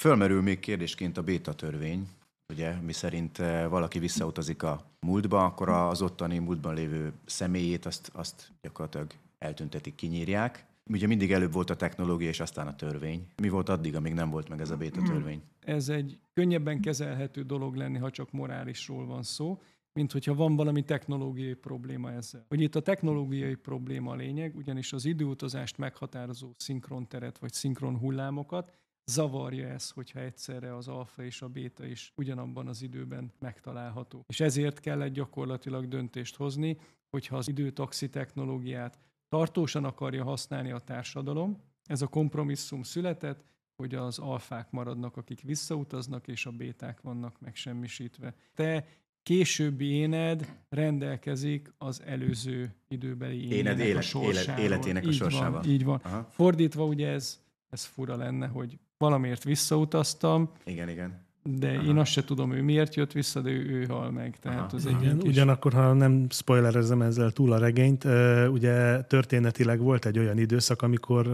Fölmerül 0.00 0.42
még 0.42 0.60
kérdésként 0.60 1.16
a 1.16 1.22
béta 1.22 1.54
törvény, 1.54 2.08
ugye, 2.48 2.74
mi 2.80 2.92
szerint 2.92 3.38
eh, 3.38 3.68
valaki 3.68 3.98
visszautazik 3.98 4.62
a 4.62 4.84
múltba, 5.00 5.44
akkor 5.44 5.68
az 5.68 6.02
ottani 6.02 6.38
múltban 6.38 6.74
lévő 6.74 7.12
személyét 7.24 7.86
azt, 7.86 8.10
azt 8.12 8.52
gyakorlatilag 8.62 9.10
eltüntetik, 9.38 9.94
kinyírják. 9.94 10.66
Ugye 10.90 11.06
mindig 11.06 11.32
előbb 11.32 11.52
volt 11.52 11.70
a 11.70 11.76
technológia, 11.76 12.28
és 12.28 12.40
aztán 12.40 12.66
a 12.66 12.76
törvény. 12.76 13.26
Mi 13.36 13.48
volt 13.48 13.68
addig, 13.68 13.96
amíg 13.96 14.12
nem 14.12 14.30
volt 14.30 14.48
meg 14.48 14.60
ez 14.60 14.70
a 14.70 14.76
béta 14.76 15.02
törvény? 15.02 15.42
Ez 15.60 15.88
egy 15.88 16.18
könnyebben 16.32 16.80
kezelhető 16.80 17.42
dolog 17.42 17.74
lenni, 17.74 17.98
ha 17.98 18.10
csak 18.10 18.32
morálisról 18.32 19.06
van 19.06 19.22
szó, 19.22 19.60
mint 19.92 20.12
hogyha 20.12 20.34
van 20.34 20.56
valami 20.56 20.82
technológiai 20.82 21.54
probléma 21.54 22.12
ezzel. 22.12 22.44
Hogy 22.48 22.60
itt 22.60 22.74
a 22.74 22.82
technológiai 22.82 23.54
probléma 23.54 24.10
a 24.10 24.14
lényeg, 24.14 24.56
ugyanis 24.56 24.92
az 24.92 25.04
időutazást 25.04 25.78
meghatározó 25.78 26.52
szinkronteret 26.56 27.38
vagy 27.38 27.52
szinkron 27.52 27.98
hullámokat 27.98 28.72
zavarja 29.06 29.68
ez, 29.68 29.90
hogyha 29.90 30.20
egyszerre 30.20 30.76
az 30.76 30.88
alfa 30.88 31.24
és 31.24 31.42
a 31.42 31.48
béta 31.48 31.86
is 31.86 32.12
ugyanabban 32.16 32.66
az 32.66 32.82
időben 32.82 33.32
megtalálható. 33.38 34.24
És 34.28 34.40
ezért 34.40 34.80
kellett 34.80 35.12
gyakorlatilag 35.12 35.88
döntést 35.88 36.36
hozni, 36.36 36.78
hogyha 37.10 37.36
az 37.36 37.48
időtaxi 37.48 38.08
technológiát 38.08 38.98
tartósan 39.28 39.84
akarja 39.84 40.24
használni 40.24 40.70
a 40.70 40.78
társadalom, 40.78 41.62
ez 41.84 42.02
a 42.02 42.06
kompromisszum 42.06 42.82
született, 42.82 43.44
hogy 43.76 43.94
az 43.94 44.18
alfák 44.18 44.70
maradnak, 44.70 45.16
akik 45.16 45.40
visszautaznak, 45.40 46.28
és 46.28 46.46
a 46.46 46.50
béták 46.50 47.00
vannak 47.00 47.40
megsemmisítve. 47.40 48.34
Te 48.54 48.86
későbbi 49.22 49.86
éned 49.86 50.62
rendelkezik 50.68 51.72
az 51.78 52.02
előző 52.02 52.74
időbeli 52.88 53.52
éned 53.52 53.78
élet, 53.78 53.96
a 53.96 54.00
sorsával. 54.00 54.64
életének 54.64 55.06
a 55.06 55.12
sorsával. 55.12 55.50
Van, 55.50 55.70
így 55.70 55.84
van. 55.84 56.00
Aha. 56.02 56.28
Fordítva 56.30 56.84
ugye 56.84 57.08
ez, 57.08 57.42
ez 57.68 57.84
fura 57.84 58.16
lenne, 58.16 58.46
hogy 58.46 58.78
valamiért 58.98 59.44
visszautaztam. 59.44 60.50
Igen, 60.64 60.88
igen. 60.88 61.24
De 61.42 61.68
Aha. 61.68 61.82
én 61.82 61.96
azt 61.96 62.10
se 62.10 62.24
tudom, 62.24 62.52
ő 62.52 62.62
miért 62.62 62.94
jött 62.94 63.12
vissza, 63.12 63.40
de 63.40 63.50
ő, 63.50 63.70
ő 63.70 63.84
hal 63.84 64.10
meg. 64.10 64.38
Tehát 64.40 64.72
az 64.72 64.86
egy 64.86 65.02
Igen, 65.02 65.18
kis... 65.18 65.28
Ugyanakkor, 65.28 65.72
ha 65.72 65.92
nem 65.92 66.26
spoilerezem 66.30 67.02
ezzel 67.02 67.30
túl 67.30 67.52
a 67.52 67.58
regényt, 67.58 68.04
ugye 68.50 69.02
történetileg 69.02 69.80
volt 69.80 70.06
egy 70.06 70.18
olyan 70.18 70.38
időszak, 70.38 70.82
amikor 70.82 71.26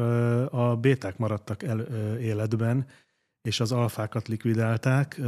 a 0.50 0.76
béták 0.76 1.18
maradtak 1.18 1.62
el, 1.62 1.80
életben, 2.20 2.86
és 3.42 3.60
az 3.60 3.72
alfákat 3.72 4.28
likvidálták 4.28 5.20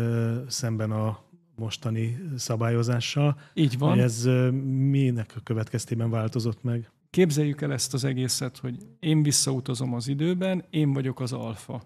szemben 0.47 0.91
a 0.91 1.19
mostani 1.57 2.19
szabályozással. 2.37 3.39
Így 3.55 3.79
van. 3.79 3.99
Ez 3.99 4.25
minek 4.91 5.33
a 5.37 5.41
következtében 5.43 6.11
változott 6.11 6.63
meg? 6.63 6.91
Képzeljük 7.11 7.61
el 7.61 7.73
ezt 7.73 7.95
az 7.95 8.05
egészet, 8.05 8.59
hogy 8.59 8.77
én 9.01 9.23
visszautazom 9.23 9.95
az 9.95 10.09
időben, 10.09 10.65
én 10.71 10.93
vagyok 10.93 11.21
az 11.21 11.33
alfa 11.33 11.83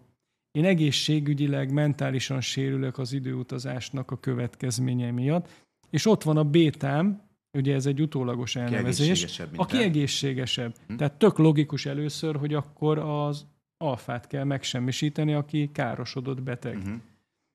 én 0.51 0.65
egészségügyileg, 0.65 1.73
mentálisan 1.73 2.41
sérülök 2.41 2.99
az 2.99 3.13
időutazásnak 3.13 4.11
a 4.11 4.21
következménye 4.21 5.11
miatt, 5.11 5.49
és 5.91 6.07
ott 6.07 6.23
van 6.23 6.37
a 6.37 6.45
bétám, 6.45 7.23
ugye 7.53 7.75
ez 7.75 7.87
egy 7.87 8.01
utólagos 8.01 8.57
elnevezés, 8.57 9.41
aki 9.57 9.77
te. 9.77 9.83
egészségesebb. 9.83 10.75
Hm. 10.87 10.97
Tehát 10.97 11.13
tök 11.13 11.39
logikus 11.39 11.87
először, 11.87 12.37
hogy 12.37 12.55
akkor 12.55 12.99
az 12.99 13.47
alfát 13.77 14.27
kell 14.27 14.45
megsemmisíteni, 14.45 15.35
aki 15.35 15.71
károsodott 15.73 16.43
beteg. 16.43 16.77
Uh-huh. 16.77 17.01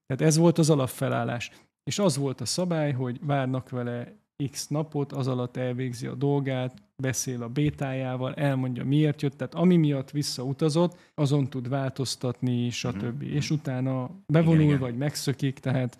Tehát 0.05 0.21
ez 0.21 0.37
volt 0.37 0.57
az 0.57 0.69
alapfelállás. 0.69 1.51
És 1.83 1.99
az 1.99 2.17
volt 2.17 2.41
a 2.41 2.45
szabály, 2.45 2.91
hogy 2.91 3.19
várnak 3.21 3.69
vele 3.69 4.13
x 4.51 4.67
napot, 4.67 5.11
az 5.11 5.27
alatt 5.27 5.57
elvégzi 5.57 6.07
a 6.07 6.15
dolgát, 6.15 6.82
beszél 6.95 7.43
a 7.43 7.47
bétájával, 7.47 8.33
elmondja 8.33 8.85
miért 8.85 9.21
jött, 9.21 9.37
tehát 9.37 9.53
ami 9.53 9.75
miatt 9.75 10.11
visszautazott, 10.11 11.11
azon 11.15 11.49
tud 11.49 11.69
változtatni, 11.69 12.69
stb. 12.69 13.23
Mm-hmm. 13.23 13.35
És 13.35 13.49
utána 13.49 14.09
bevonul, 14.25 14.55
igen, 14.55 14.67
igen. 14.67 14.79
vagy 14.79 14.97
megszökik, 14.97 15.59
tehát 15.59 15.97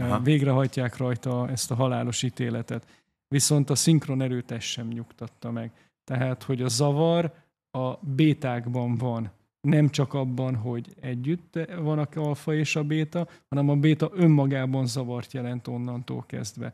Aha. 0.00 0.20
végrehajtják 0.20 0.96
rajta 0.96 1.48
ezt 1.48 1.70
a 1.70 1.74
halálos 1.74 2.22
ítéletet. 2.22 2.86
Viszont 3.28 3.70
a 3.70 3.74
szinkron 3.74 4.22
erőt 4.22 4.50
ez 4.50 4.62
sem 4.62 4.88
nyugtatta 4.88 5.50
meg. 5.50 5.72
Tehát, 6.04 6.42
hogy 6.42 6.62
a 6.62 6.68
zavar 6.68 7.32
a 7.70 7.96
bétákban 7.96 8.94
van, 8.94 9.30
nem 9.60 9.88
csak 9.88 10.14
abban, 10.14 10.54
hogy 10.54 10.94
együtt 11.00 11.58
van 11.78 11.98
a 11.98 12.08
alfa 12.14 12.54
és 12.54 12.76
a 12.76 12.84
béta, 12.84 13.28
hanem 13.48 13.68
a 13.68 13.76
béta 13.76 14.10
önmagában 14.12 14.86
zavart 14.86 15.32
jelent 15.32 15.66
onnantól 15.66 16.24
kezdve. 16.26 16.72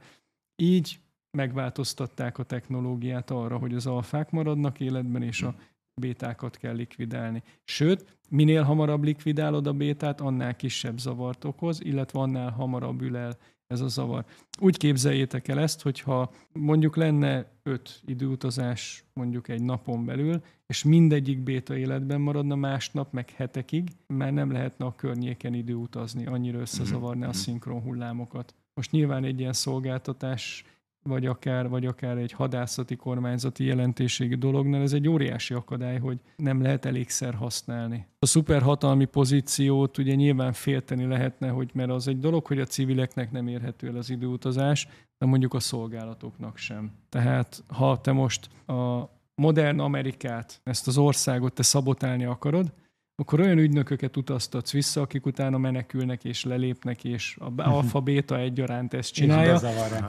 Így 0.57 0.99
megváltoztatták 1.35 2.39
a 2.39 2.43
technológiát 2.43 3.31
arra, 3.31 3.59
hogy 3.59 3.75
az 3.75 3.87
alfák 3.87 4.31
maradnak 4.31 4.81
életben, 4.81 5.23
és 5.23 5.43
a 5.43 5.55
bétákat 6.01 6.57
kell 6.57 6.75
likvidálni. 6.75 7.43
Sőt, 7.65 8.19
minél 8.29 8.63
hamarabb 8.63 9.03
likvidálod 9.03 9.67
a 9.67 9.73
bétát, 9.73 10.21
annál 10.21 10.57
kisebb 10.57 10.99
zavart 10.99 11.45
okoz, 11.45 11.81
illetve 11.83 12.21
annál 12.21 12.51
hamarabb 12.51 13.01
ül 13.01 13.17
el 13.17 13.39
ez 13.67 13.81
a 13.81 13.89
zavar. 13.89 14.25
Úgy 14.61 14.77
képzeljétek 14.77 15.49
el 15.49 15.61
ezt, 15.61 15.83
hogyha 15.83 16.33
mondjuk 16.53 16.97
lenne 16.97 17.47
öt 17.63 18.01
időutazás 18.07 19.05
mondjuk 19.13 19.49
egy 19.49 19.63
napon 19.63 20.05
belül, 20.05 20.43
és 20.67 20.83
mindegyik 20.83 21.43
béta 21.43 21.77
életben 21.77 22.21
maradna 22.21 22.55
másnap, 22.55 23.13
meg 23.13 23.31
hetekig, 23.31 23.89
már 24.07 24.33
nem 24.33 24.53
lehetne 24.53 24.85
a 24.85 24.95
környéken 24.95 25.55
időutazni, 25.55 26.27
annyira 26.27 26.59
összezavarná 26.59 27.27
a 27.27 27.29
mhm. 27.29 27.39
szinkron 27.39 27.81
hullámokat. 27.81 28.55
Most 28.75 28.91
nyilván 28.91 29.25
egy 29.25 29.41
ilyen 29.41 29.53
szolgáltatás 29.53 30.65
vagy 31.05 31.27
akár, 31.27 31.69
vagy 31.69 31.87
akár 31.87 32.17
egy 32.17 32.33
hadászati 32.33 32.97
kormányzati 32.97 33.65
jelentőségi 33.65 34.35
dolognál, 34.35 34.83
ez 34.83 34.93
egy 34.93 35.09
óriási 35.09 35.55
akadály, 35.55 35.99
hogy 35.99 36.19
nem 36.37 36.63
lehet 36.63 36.85
elégszer 36.85 37.35
használni. 37.35 38.07
A 38.19 38.27
szuperhatalmi 38.27 39.05
pozíciót 39.05 39.99
ugye 39.99 40.15
nyilván 40.15 40.53
félteni 40.53 41.05
lehetne, 41.05 41.49
hogy 41.49 41.71
mert 41.75 41.91
az 41.91 42.09
egy 42.09 42.19
dolog, 42.19 42.47
hogy 42.47 42.61
a 42.61 42.65
civileknek 42.65 43.31
nem 43.31 43.49
érhető 43.49 43.89
el 43.89 43.97
az 43.97 44.11
időutazás, 44.11 44.89
de 45.19 45.27
mondjuk 45.27 45.55
a 45.55 45.61
szolgálatoknak 45.61 46.57
sem. 46.57 46.93
Tehát 47.09 47.65
ha 47.67 48.01
te 48.01 48.13
most 48.13 48.49
a 48.67 49.11
modern 49.35 49.81
Amerikát, 49.81 50.61
ezt 50.63 50.87
az 50.87 50.99
országot 50.99 51.53
te 51.53 51.63
szabotálni 51.63 52.25
akarod, 52.25 52.73
akkor 53.17 53.41
olyan 53.41 53.59
ügynököket 53.59 54.17
utaztatsz 54.17 54.73
vissza, 54.73 55.01
akik 55.01 55.27
utána 55.27 55.59
menekülnek 55.59 56.25
és 56.25 56.45
lelépnek, 56.45 57.05
és 57.05 57.37
a 57.41 57.63
alfa-béta 57.63 58.39
egyaránt 58.39 58.95
ezt 58.95 59.13
csinálja, 59.13 59.59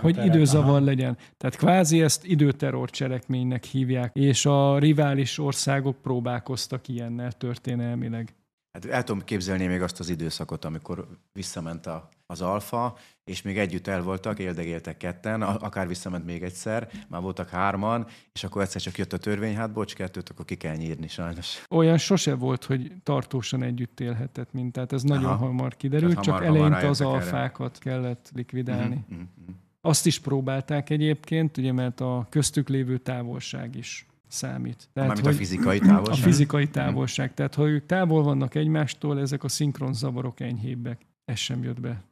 hogy 0.02 0.26
időzavar 0.26 0.82
legyen. 0.82 1.18
Tehát 1.38 1.56
kvázi 1.56 2.02
ezt 2.02 2.26
időterror 2.26 2.90
cselekménynek 2.90 3.64
hívják, 3.64 4.16
és 4.16 4.46
a 4.46 4.80
rivális 4.80 5.40
országok 5.40 6.02
próbálkoztak 6.02 6.88
ilyennel 6.88 7.32
történelmileg. 7.32 8.36
Hát 8.72 8.86
el 8.86 9.04
tudom 9.04 9.24
képzelni 9.24 9.66
még 9.66 9.82
azt 9.82 10.00
az 10.00 10.10
időszakot, 10.10 10.66
amikor 10.66 11.08
visszament 11.34 11.86
a, 11.86 12.10
az 12.26 12.42
alfa, 12.42 12.98
és 13.26 13.42
még 13.42 13.58
együtt 13.58 13.88
el 13.88 14.02
voltak, 14.02 14.40
éldegéltek 14.40 14.98
ketten, 14.98 15.42
akár 15.42 15.88
visszament 15.88 16.26
még 16.26 16.44
egyszer, 16.44 16.90
már 17.08 17.22
voltak 17.22 17.50
hárman, 17.50 18.08
és 18.34 18.44
akkor 18.44 18.62
egyszer 18.62 18.82
csak 18.82 18.98
jött 18.98 19.14
a 19.14 19.18
törvény, 19.18 19.56
hát 19.56 19.72
bocs, 19.72 19.96
kettőt, 19.96 20.30
akkor 20.30 20.46
ki 20.46 20.56
kell 20.56 20.76
nyírni 20.76 21.08
sajnos. 21.08 21.66
Olyan 21.70 21.98
sose 21.98 22.36
volt, 22.36 22.64
hogy 22.64 22.92
tartósan 23.04 23.64
együtt 23.64 24.00
élhetett, 24.00 24.54
mint, 24.54 24.74
tehát 24.74 24.94
ez 24.94 25.04
nagyon 25.04 25.30
Aha. 25.30 25.46
hamar 25.46 25.76
kiderült, 25.76 26.20
csak 26.20 26.34
hamar, 26.38 26.58
eleinte 26.58 26.88
az 26.88 27.02
alfákat 27.02 27.80
erre. 27.82 27.92
kellett 27.92 28.32
likvidálni. 28.36 28.96
Mm-hmm, 28.96 29.22
mm-hmm. 29.22 29.54
Azt 29.82 30.06
is 30.06 30.20
próbálták 30.20 30.90
egyébként, 30.90 31.58
ugye, 31.58 31.72
mert 31.72 32.02
a 32.02 32.28
köztük 32.30 32.70
lévő 32.70 32.98
távolság 32.98 33.76
is 33.76 34.06
számít. 34.28 34.90
Tehát, 34.94 35.10
Mármint 35.10 35.26
hogy 35.26 35.36
a 35.36 35.38
fizikai 35.38 35.80
távolság? 35.80 36.24
A 36.24 36.28
fizikai 36.28 36.68
távolság. 36.68 37.34
Tehát, 37.34 37.56
ha 37.56 37.68
ők 37.68 37.86
távol 37.86 38.24
vannak 38.24 38.56
egymástól, 38.56 39.20
ezek 39.20 39.44
a 39.44 39.48
szinkron 39.48 39.94
zavarok 39.94 40.40
enyhébbek. 40.40 41.06
Ez 41.26 41.38
sem 41.38 41.64
jött 41.64 41.82
be. 41.82 42.04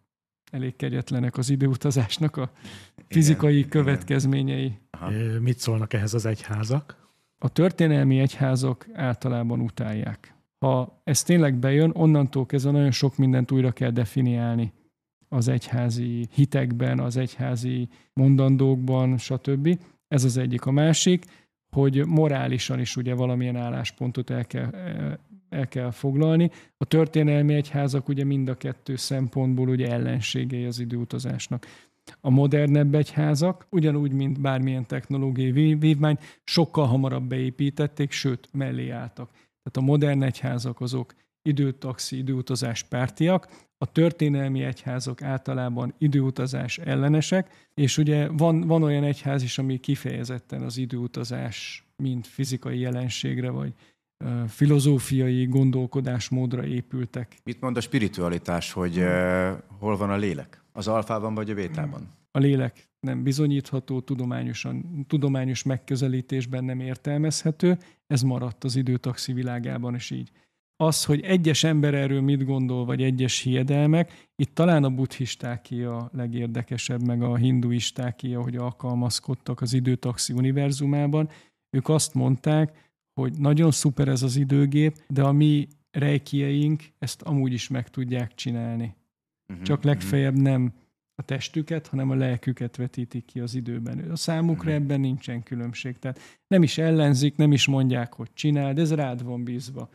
Elég 0.54 0.76
kegyetlenek 0.76 1.38
az 1.38 1.50
időutazásnak 1.50 2.38
a 2.38 2.52
fizikai 3.08 3.58
igen, 3.58 3.70
következményei. 3.70 4.78
Igen. 5.10 5.42
Mit 5.42 5.58
szólnak 5.58 5.94
ehhez 5.94 6.14
az 6.14 6.26
egyházak? 6.26 6.98
A 7.38 7.50
történelmi 7.50 8.20
egyházak 8.20 8.88
általában 8.94 9.60
utálják. 9.60 10.36
Ha 10.60 11.02
ez 11.04 11.24
tényleg 11.24 11.56
bejön, 11.56 11.92
onnantól 11.94 12.46
kezdve 12.46 12.72
nagyon 12.72 12.92
sok 12.92 13.18
mindent 13.18 13.52
újra 13.52 13.72
kell 13.72 13.90
definiálni 13.90 14.74
az 15.30 15.48
egyházi 15.48 16.28
hitekben, 16.34 17.00
az 17.00 17.18
egyházi 17.18 17.90
mondandókban, 18.14 19.18
stb. 19.18 19.80
Ez 20.08 20.24
az 20.24 20.38
egyik. 20.38 20.66
A 20.66 20.72
másik, 20.72 21.26
hogy 21.76 22.06
morálisan 22.06 22.80
is 22.80 22.96
ugye 22.96 23.14
valamilyen 23.14 23.56
álláspontot 23.56 24.30
el 24.30 24.46
kell, 24.46 24.70
el 25.54 25.68
kell 25.68 25.92
foglalni. 25.92 26.52
A 26.78 26.86
történelmi 26.86 27.54
egyházak 27.54 28.08
ugye 28.08 28.24
mind 28.24 28.48
a 28.48 28.56
kettő 28.56 28.96
szempontból 28.96 29.70
ugye 29.70 29.92
ellenségei 29.92 30.66
az 30.66 30.80
időutazásnak. 30.80 31.66
A 32.22 32.30
modernebb 32.30 32.96
egyházak, 32.96 33.68
ugyanúgy, 33.70 34.12
mint 34.12 34.42
bármilyen 34.42 34.88
technológiai 34.88 35.76
vívmány, 35.76 36.18
sokkal 36.44 36.86
hamarabb 36.86 37.24
beépítették, 37.24 38.12
sőt, 38.12 38.50
mellé 38.52 38.90
álltak. 38.90 39.32
Tehát 39.32 39.78
a 39.78 39.82
modern 39.82 40.24
egyházak 40.24 40.82
azok 40.82 41.14
időtaxi, 41.42 42.18
időutazás 42.18 42.84
pártiak, 42.84 43.48
a 43.78 43.92
történelmi 43.92 44.64
egyházak 44.64 45.22
általában 45.22 45.94
időutazás 45.98 46.78
ellenesek, 46.78 47.70
és 47.74 47.98
ugye 47.98 48.28
van, 48.28 48.62
van 48.62 48.84
olyan 48.84 49.04
egyház 49.04 49.44
is, 49.44 49.58
ami 49.58 49.78
kifejezetten 49.78 50.62
az 50.62 50.78
időutazás 50.78 51.86
mint 51.96 52.28
fizikai 52.28 52.80
jelenségre, 52.80 53.50
vagy 53.50 53.74
filozófiai 54.48 55.46
gondolkodásmódra 55.46 56.66
épültek. 56.66 57.38
Mit 57.44 57.62
mond 57.62 57.78
a 57.78 57.82
spiritualitás, 57.82 58.72
hogy 58.72 58.98
uh, 58.98 59.52
hol 59.80 59.98
van 59.98 60.10
a 60.10 60.16
lélek? 60.16 60.64
Az 60.72 60.88
alfában 60.88 61.34
vagy 61.34 61.50
a 61.50 61.54
bétában? 61.54 62.08
A 62.32 62.40
lélek 62.40 62.90
nem 63.00 63.24
bizonyítható, 63.24 64.00
tudományosan, 64.00 65.06
tudományos 65.08 65.64
megközelítésben 65.64 66.64
nem 66.64 66.80
értelmezhető, 66.80 67.78
ez 68.08 68.22
maradt 68.22 68.64
az 68.64 68.76
időtaxi 68.76 69.34
világában 69.34 69.96
is 69.96 70.12
így 70.12 70.32
az, 70.84 71.06
hogy 71.06 71.22
egyes 71.22 71.64
ember 71.64 71.94
erről 71.94 72.22
mit 72.22 72.46
gondol, 72.46 72.86
vagy 72.86 73.04
egyes 73.04 73.40
hiedelmek, 73.40 74.28
itt 74.36 74.56
talán 74.56 74.84
a 74.84 74.90
buddhistáké 74.90 75.84
a 75.84 76.10
legérdekesebb, 76.14 77.06
meg 77.06 77.22
a 77.22 77.36
hinduistáké, 77.36 78.32
hogy 78.32 78.56
alkalmazkodtak 78.56 79.62
az 79.62 79.74
időtaxi 79.74 80.34
univerzumában. 80.34 81.30
Ők 81.70 81.90
azt 81.90 82.14
mondták, 82.14 82.92
hogy 83.14 83.34
nagyon 83.38 83.72
szuper 83.72 84.08
ez 84.08 84.24
az 84.24 84.36
időgép, 84.36 85.04
de 85.08 85.24
a 85.24 85.32
mi 85.32 85.68
rejkieink 85.92 86.84
ezt 87.00 87.22
amúgy 87.22 87.54
is 87.54 87.68
meg 87.68 87.90
tudják 87.90 88.34
csinálni. 88.34 88.96
Uh-huh, 89.48 89.66
Csak 89.66 89.84
legfeljebb 89.84 90.38
nem 90.38 90.74
a 91.16 91.22
testüket, 91.22 91.88
hanem 91.88 92.10
a 92.10 92.16
lelküket 92.16 92.76
vetítik 92.76 93.26
ki 93.26 93.40
az 93.40 93.56
időben. 93.56 94.12
A 94.12 94.16
számukra 94.16 94.70
uh-huh. 94.70 94.84
ebben 94.84 95.00
nincsen 95.00 95.44
különbség. 95.44 96.00
Tehát 96.00 96.20
nem 96.48 96.64
is 96.64 96.78
ellenzik, 96.78 97.36
nem 97.36 97.52
is 97.52 97.68
mondják, 97.68 98.14
hogy 98.14 98.30
csináld, 98.34 98.80
ez 98.80 98.94
rád 98.94 99.24
van 99.24 99.44
bízva. 99.44 99.90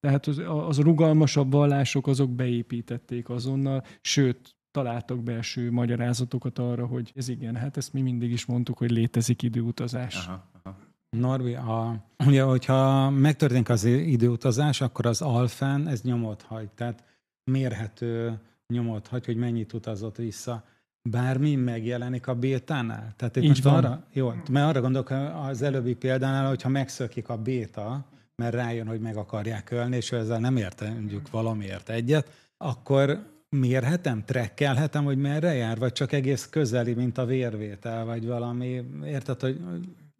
Tehát 0.00 0.26
az, 0.26 0.42
az 0.46 0.78
rugalmasabb 0.78 1.52
vallások 1.52 2.06
azok 2.06 2.30
beépítették 2.30 3.28
azonnal, 3.28 3.84
sőt, 4.00 4.56
találtak 4.70 5.22
belső 5.22 5.70
magyarázatokat 5.70 6.58
arra, 6.58 6.86
hogy 6.86 7.12
ez 7.14 7.28
igen, 7.28 7.56
hát 7.56 7.76
ezt 7.76 7.92
mi 7.92 8.00
mindig 8.00 8.30
is 8.30 8.44
mondtuk, 8.44 8.78
hogy 8.78 8.90
létezik 8.90 9.42
időutazás. 9.42 10.26
Aha, 10.26 10.50
aha. 10.62 10.78
Norbi, 11.14 11.54
a, 11.54 12.04
ugye, 12.26 12.42
hogyha 12.42 13.10
megtörténik 13.10 13.68
az 13.68 13.84
időutazás, 13.84 14.80
akkor 14.80 15.06
az 15.06 15.22
alfán 15.22 15.88
ez 15.88 16.02
nyomot 16.02 16.42
hagy, 16.42 16.68
tehát 16.68 17.04
mérhető 17.50 18.38
nyomot 18.66 19.06
hagy, 19.06 19.26
hogy 19.26 19.36
mennyit 19.36 19.72
utazott 19.72 20.16
vissza. 20.16 20.64
Bármi 21.10 21.54
megjelenik 21.54 22.26
a 22.26 22.34
bétánál? 22.34 23.12
Tehát 23.16 23.36
itt 23.36 23.48
most 23.48 23.62
van. 23.62 23.74
arra, 23.74 24.04
jó, 24.12 24.32
mert 24.50 24.68
arra 24.68 24.80
gondolok 24.80 25.10
az 25.48 25.62
előbbi 25.62 25.94
példánál, 25.94 26.48
hogyha 26.48 26.68
megszökik 26.68 27.28
a 27.28 27.36
béta, 27.36 28.04
mert 28.36 28.54
rájön, 28.54 28.86
hogy 28.86 29.00
meg 29.00 29.16
akarják 29.16 29.70
ölni, 29.70 29.96
és 29.96 30.12
ezzel 30.12 30.38
nem 30.38 30.56
érte 30.56 30.90
mondjuk 30.90 31.30
valamiért 31.30 31.88
egyet, 31.88 32.30
akkor 32.56 33.32
mérhetem, 33.48 34.24
trekkelhetem, 34.24 35.04
hogy 35.04 35.18
merre 35.18 35.54
jár, 35.54 35.78
vagy 35.78 35.92
csak 35.92 36.12
egész 36.12 36.48
közeli, 36.48 36.94
mint 36.94 37.18
a 37.18 37.24
vérvétel, 37.24 38.04
vagy 38.04 38.26
valami, 38.26 38.84
érted, 39.04 39.40
hogy 39.40 39.60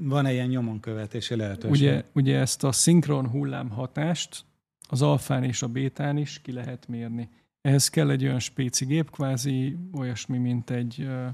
van-e 0.02 0.32
ilyen 0.32 0.48
nyomonkövetési 0.48 1.36
lehetőség? 1.36 1.70
Ugye, 1.70 2.04
ugye 2.12 2.38
ezt 2.38 2.64
a 2.64 2.72
szinkron 2.72 3.28
hullám 3.28 3.70
hatást 3.70 4.44
az 4.88 5.02
alfán 5.02 5.44
és 5.44 5.62
a 5.62 5.68
bétán 5.68 6.16
is 6.16 6.40
ki 6.40 6.52
lehet 6.52 6.88
mérni. 6.88 7.28
Ehhez 7.60 7.88
kell 7.88 8.10
egy 8.10 8.24
olyan 8.24 8.38
spéci 8.38 8.84
gép, 8.84 9.10
kvázi 9.10 9.76
olyasmi, 9.92 10.38
mint 10.38 10.70
egy 10.70 11.00
uh, 11.00 11.26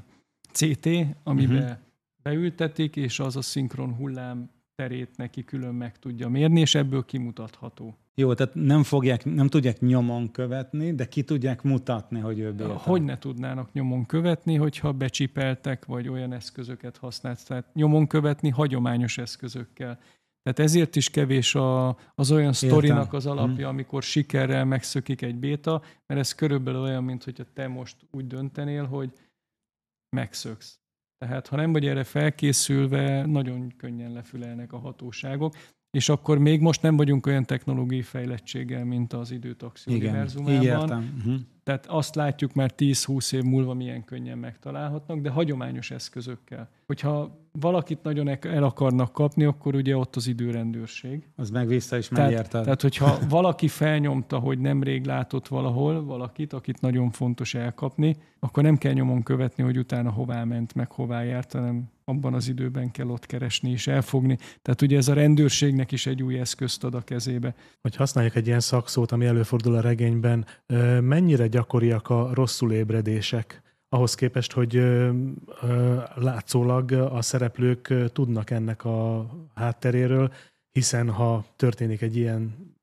CT, 0.52 0.88
amiben 1.22 1.62
uh-huh. 1.62 1.78
beültetik, 2.22 2.96
és 2.96 3.20
az 3.20 3.36
a 3.36 3.42
szinkron 3.42 3.94
hullám 3.94 4.50
terét 4.74 5.16
neki 5.16 5.44
külön 5.44 5.74
meg 5.74 5.98
tudja 5.98 6.28
mérni, 6.28 6.60
és 6.60 6.74
ebből 6.74 7.04
kimutatható. 7.04 7.96
Jó, 8.14 8.34
tehát 8.34 8.54
nem, 8.54 8.82
fogják, 8.82 9.24
nem 9.24 9.46
tudják 9.46 9.80
nyomon 9.80 10.30
követni, 10.30 10.94
de 10.94 11.08
ki 11.08 11.22
tudják 11.22 11.62
mutatni, 11.62 12.20
hogy 12.20 12.38
ő 12.38 12.52
bélta. 12.52 12.76
Hogy 12.76 13.02
ne 13.02 13.18
tudnának 13.18 13.72
nyomon 13.72 14.06
követni, 14.06 14.54
hogyha 14.54 14.92
becsipeltek, 14.92 15.84
vagy 15.84 16.08
olyan 16.08 16.32
eszközöket 16.32 16.96
használt. 16.96 17.46
Tehát 17.46 17.74
nyomon 17.74 18.06
követni 18.06 18.48
hagyományos 18.48 19.18
eszközökkel. 19.18 19.98
Tehát 20.42 20.58
ezért 20.58 20.96
is 20.96 21.10
kevés 21.10 21.54
a, 21.54 21.96
az 22.14 22.30
olyan 22.30 22.52
sztorinak 22.52 23.12
az 23.12 23.26
alapja, 23.26 23.66
hmm. 23.66 23.74
amikor 23.74 24.02
sikerrel 24.02 24.64
megszökik 24.64 25.22
egy 25.22 25.36
béta, 25.36 25.82
mert 26.06 26.20
ez 26.20 26.34
körülbelül 26.34 26.80
olyan, 26.80 27.04
mint 27.04 27.24
hogyha 27.24 27.44
te 27.52 27.68
most 27.68 27.96
úgy 28.10 28.26
döntenél, 28.26 28.84
hogy 28.86 29.12
megszöksz. 30.16 30.78
Tehát 31.18 31.46
ha 31.46 31.56
nem 31.56 31.72
vagy 31.72 31.86
erre 31.86 32.04
felkészülve, 32.04 33.26
nagyon 33.26 33.76
könnyen 33.76 34.12
lefülelnek 34.12 34.72
a 34.72 34.78
hatóságok, 34.78 35.54
és 35.90 36.08
akkor 36.08 36.38
még 36.38 36.60
most 36.60 36.82
nem 36.82 36.96
vagyunk 36.96 37.26
olyan 37.26 37.44
technológiai 37.44 38.02
fejlettséggel, 38.02 38.84
mint 38.84 39.12
az 39.12 39.30
időtaxi 39.30 39.94
Igen, 39.94 40.08
univerzumában. 40.08 40.54
Így 40.54 40.64
értem. 40.64 41.14
Uh-huh. 41.18 41.34
Tehát 41.62 41.86
azt 41.86 42.14
látjuk 42.14 42.54
már 42.54 42.72
10-20 42.76 43.32
év 43.32 43.42
múlva 43.42 43.74
milyen 43.74 44.04
könnyen 44.04 44.38
megtalálhatnak, 44.38 45.20
de 45.20 45.30
hagyományos 45.30 45.90
eszközökkel. 45.90 46.68
Hogyha 46.86 47.38
valakit 47.52 48.02
nagyon 48.02 48.28
el 48.40 48.62
akarnak 48.62 49.12
kapni, 49.12 49.44
akkor 49.44 49.74
ugye 49.74 49.96
ott 49.96 50.16
az 50.16 50.26
időrendőrség. 50.26 51.28
Az 51.36 51.50
meg 51.50 51.66
vissza 51.66 51.96
is 51.96 52.08
megérted. 52.08 52.48
Tehát, 52.48 52.64
tehát, 52.64 52.80
hogyha 52.80 53.18
valaki 53.28 53.68
felnyomta, 53.68 54.38
hogy 54.38 54.58
nemrég 54.58 55.04
látott 55.04 55.48
valahol 55.48 56.04
valakit, 56.04 56.52
akit 56.52 56.80
nagyon 56.80 57.10
fontos 57.10 57.54
elkapni, 57.54 58.16
akkor 58.38 58.62
nem 58.62 58.78
kell 58.78 58.92
nyomon 58.92 59.22
követni, 59.22 59.62
hogy 59.62 59.78
utána 59.78 60.10
hová 60.10 60.44
ment, 60.44 60.74
meg 60.74 60.90
hová 60.90 61.22
járt, 61.22 61.52
hanem 61.52 61.90
abban 62.10 62.34
az 62.34 62.48
időben 62.48 62.90
kell 62.90 63.08
ott 63.08 63.26
keresni 63.26 63.70
és 63.70 63.86
elfogni. 63.86 64.38
Tehát 64.62 64.82
ugye 64.82 64.96
ez 64.96 65.08
a 65.08 65.14
rendőrségnek 65.14 65.92
is 65.92 66.06
egy 66.06 66.22
új 66.22 66.38
eszközt 66.38 66.84
ad 66.84 66.94
a 66.94 67.00
kezébe. 67.00 67.54
Hogy 67.80 67.96
használjuk 67.96 68.34
egy 68.34 68.46
ilyen 68.46 68.60
szakszót, 68.60 69.12
ami 69.12 69.26
előfordul 69.26 69.74
a 69.74 69.80
regényben, 69.80 70.46
mennyire 71.00 71.46
gyakoriak 71.46 72.08
a 72.08 72.30
rosszul 72.34 72.72
ébredések? 72.72 73.62
ahhoz 73.92 74.14
képest, 74.14 74.52
hogy 74.52 74.76
ö, 74.76 75.10
ö, 75.62 76.00
látszólag 76.14 76.92
a 76.92 77.22
szereplők 77.22 77.94
tudnak 78.12 78.50
ennek 78.50 78.84
a 78.84 79.26
hátteréről, 79.54 80.32
hiszen 80.70 81.10
ha 81.10 81.44
történik 81.56 82.00
egy 82.00 82.16
ilyen 82.16 82.74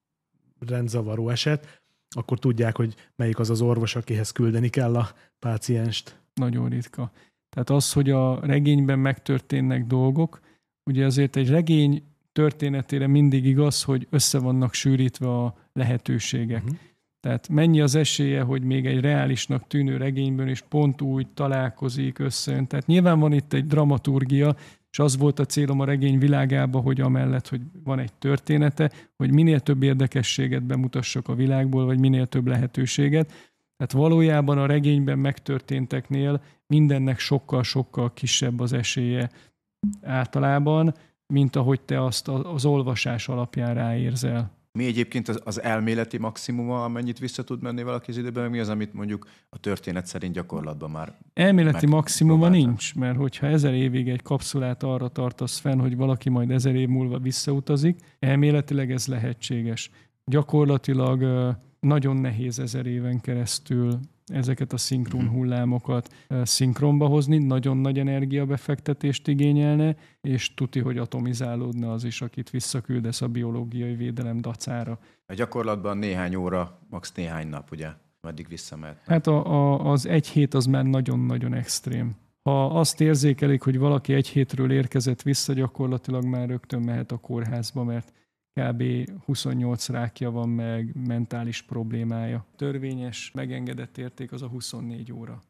rendzavaró 0.60 1.30
eset, 1.30 1.82
akkor 2.16 2.40
tudják, 2.40 2.76
hogy 2.76 2.96
melyik 3.16 3.40
az 3.40 3.50
az 3.50 3.62
orvos, 3.62 3.96
akihez 3.96 4.32
küldeni 4.32 4.70
kell 4.70 4.96
a 4.96 5.10
pácienst. 5.40 6.20
Nagyon 6.34 6.70
ritka. 6.70 7.12
Tehát 7.58 7.82
az, 7.82 7.94
hogy 7.94 8.10
a 8.10 8.40
regényben 8.46 9.00
megtörténnek 9.00 9.86
dolgok, 9.86 10.40
ugye 10.84 11.06
azért 11.06 11.36
egy 11.36 11.50
regény 11.50 12.04
történetére 12.32 13.08
mindig 13.08 13.46
igaz, 13.46 13.84
hogy 13.84 14.08
össze 14.10 14.40
vannak 14.40 14.74
sűrítve 14.74 15.28
a 15.28 15.56
lehetőségek. 15.74 16.64
Uh-huh. 16.64 16.78
Tehát 17.20 17.50
mennyi 17.50 17.82
az 17.82 17.96
esélye, 17.96 18.42
hogy 18.42 18.64
még 18.64 18.86
egy 18.86 19.00
reálisnak 19.00 19.68
tűnő 19.68 19.98
regényből 19.98 20.50
is 20.50 20.62
pont 20.62 21.02
úgy 21.02 21.28
találkozik, 21.28 22.20
összejön. 22.20 22.68
Tehát 22.68 22.86
nyilván 22.86 23.20
van 23.20 23.34
itt 23.34 23.54
egy 23.54 23.66
dramaturgia, 23.66 24.56
és 24.92 25.00
az 25.00 25.18
volt 25.18 25.40
a 25.40 25.46
célom 25.46 25.80
a 25.80 25.86
regény 25.86 26.20
világába, 26.20 26.80
hogy 26.80 27.02
amellett, 27.02 27.48
hogy 27.48 27.62
van 27.84 28.00
egy 28.00 28.14
története, 28.14 28.92
hogy 29.16 29.32
minél 29.32 29.60
több 29.60 29.84
érdekességet 29.84 30.64
bemutassak 30.64 31.28
a 31.28 31.36
világból, 31.36 31.86
vagy 31.86 32.00
minél 32.00 32.26
több 32.26 32.48
lehetőséget. 32.48 33.32
Tehát 33.78 33.94
valójában 33.94 34.58
a 34.58 34.66
regényben 34.66 35.20
megtörténteknél 35.20 36.42
mindennek 36.68 37.20
sokkal-sokkal 37.20 38.14
kisebb 38.14 38.60
az 38.60 38.74
esélye 38.74 39.30
általában, 40.02 40.94
mint 41.34 41.56
ahogy 41.56 41.82
te 41.82 42.04
azt 42.04 42.28
az 42.28 42.66
olvasás 42.66 43.28
alapján 43.28 43.74
ráérzel. 43.74 44.56
Mi 44.72 44.86
egyébként 44.86 45.28
az, 45.28 45.42
az 45.44 45.62
elméleti 45.62 46.18
maximuma, 46.18 46.84
amennyit 46.84 47.20
vissza 47.20 47.44
tud 47.44 47.62
menni 47.62 47.84
valaki 47.84 48.12
az 48.12 48.18
időben, 48.18 48.50
mi 48.50 48.60
az, 48.60 48.70
amit 48.70 48.94
mondjuk 48.94 49.28
a 49.50 49.60
történet 49.60 50.06
szerint 50.06 50.34
gyakorlatban 50.34 50.92
már 50.92 51.18
Elméleti 51.34 51.86
maximuma 51.86 52.50
nincs, 52.50 52.96
mert 52.96 53.18
hogyha 53.18 53.48
ezer 53.48 53.74
évig 53.74 54.10
egy 54.10 54.22
kapszulát 54.22 54.84
arra 54.84 55.08
tartasz 55.08 55.60
fenn, 55.60 55.80
hogy 55.80 55.96
valaki 55.96 56.30
majd 56.30 56.52
ezer 56.52 56.76
év 56.76 56.88
múlva 56.88 57.20
visszautazik, 57.20 58.00
elméletileg 58.20 58.92
ez 58.92 59.08
lehetséges. 59.08 59.90
Gyakorlatilag 60.26 61.24
nagyon 61.88 62.18
nehéz 62.18 62.60
ezer 62.60 62.86
éven 62.86 63.20
keresztül 63.20 64.00
ezeket 64.26 64.74
a 64.74 64.78
szinkron 64.78 65.24
mhm. 65.24 65.34
hullámokat 65.34 66.14
szinkronba 66.44 67.08
hozni, 67.08 67.38
nagyon 67.38 67.78
nagy 67.78 68.00
energiabefektetést 68.00 69.28
igényelne, 69.28 69.96
és 70.22 70.54
tuti, 70.54 70.80
hogy 70.80 70.98
atomizálódna 70.98 71.92
az 71.92 72.04
is, 72.04 72.22
akit 72.22 72.50
visszaküldesz 72.50 73.22
a 73.22 73.28
biológiai 73.28 73.96
védelem 73.96 74.38
dacára. 74.38 75.00
A 75.26 75.34
gyakorlatban 75.34 75.98
néhány 75.98 76.36
óra, 76.36 76.80
max. 76.90 77.12
néhány 77.12 77.48
nap, 77.48 77.72
ugye? 77.72 77.90
Meddig 78.22 78.48
visszamehet? 78.48 79.02
Hát 79.06 79.28
a, 79.28 79.46
a, 79.46 79.92
az 79.92 80.06
egy 80.06 80.28
hét 80.28 80.54
az 80.54 80.66
már 80.66 80.84
nagyon-nagyon 80.84 81.54
extrém. 81.54 82.16
Ha 82.44 82.66
azt 82.66 83.02
érzékelik, 83.02 83.62
hogy 83.62 83.78
valaki 83.78 84.14
egy 84.14 84.28
hétről 84.28 84.72
érkezett 84.72 85.22
vissza, 85.22 85.54
gyakorlatilag 85.54 86.26
már 86.26 86.48
rögtön 86.48 86.82
mehet 86.82 87.12
a 87.12 87.18
kórházba, 87.18 87.84
mert 87.84 88.14
kb. 88.58 88.84
28 89.26 89.90
rákja 89.90 90.32
van 90.32 90.50
meg, 90.50 91.08
mentális 91.08 91.62
problémája. 91.62 92.46
Törvényes, 92.56 93.32
megengedett 93.34 93.98
érték 93.98 94.32
az 94.32 94.42
a 94.42 94.48
24 94.48 95.12
óra. 95.12 95.44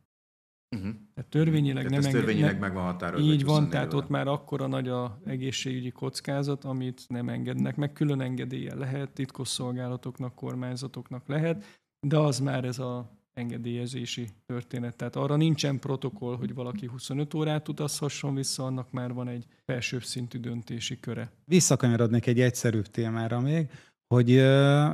Uh-huh. 0.76 0.94
Tehát 1.14 1.30
törvényileg 1.30 1.86
tehát 1.86 2.04
nem 2.04 2.12
törvényileg 2.12 2.54
ne... 2.54 2.60
meg 2.60 2.74
van 2.74 2.84
határozva. 2.84 3.32
Így 3.32 3.46
van, 3.46 3.70
tehát 3.70 3.94
óra. 3.94 3.98
ott 4.04 4.10
már 4.10 4.28
akkora 4.28 4.68
nagy 4.68 4.88
a 4.88 5.20
egészségügyi 5.26 5.92
kockázat, 5.92 6.64
amit 6.64 7.06
nem 7.08 7.30
engednek 7.30 7.76
meg. 7.76 7.94
Külön 7.94 8.22
engedélye 8.22 8.76
lehet, 8.76 9.12
titkosszolgálatoknak, 9.12 10.36
kormányzatoknak 10.36 11.28
lehet, 11.28 11.64
de 12.00 12.18
az 12.18 12.40
már 12.40 12.66
ez 12.66 12.80
a 12.80 13.17
engedélyezési 13.38 14.28
történet. 14.46 14.96
Tehát 14.96 15.16
arra 15.16 15.36
nincsen 15.36 15.80
protokoll, 15.80 16.38
hogy 16.38 16.54
valaki 16.54 16.86
25 16.86 17.34
órát 17.34 17.68
utazhasson 17.68 18.36
vissza, 18.36 18.66
annak 18.66 18.92
már 18.92 19.14
van 19.14 19.28
egy 19.28 19.46
felsőbb 19.66 20.04
szintű 20.04 20.40
döntési 20.40 21.00
köre. 21.00 21.32
Visszakanyarodnék 21.46 22.26
egy 22.26 22.40
egyszerűbb 22.40 22.88
témára 22.88 23.40
még, 23.40 23.70
hogy 24.08 24.44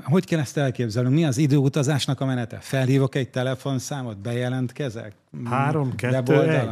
hogy 0.04 0.26
kell 0.26 0.40
ezt 0.40 0.58
elképzelni? 0.58 1.10
Mi 1.10 1.26
az 1.26 1.38
időutazásnak 1.38 2.22
a 2.22 2.26
menete? 2.26 2.58
Felhívok 2.58 3.16
egy 3.16 3.30
telefonszámot, 3.30 4.18
bejelentkezek? 4.18 5.16
Három, 5.44 5.96
kettő, 5.96 6.42
egy. 6.50 6.70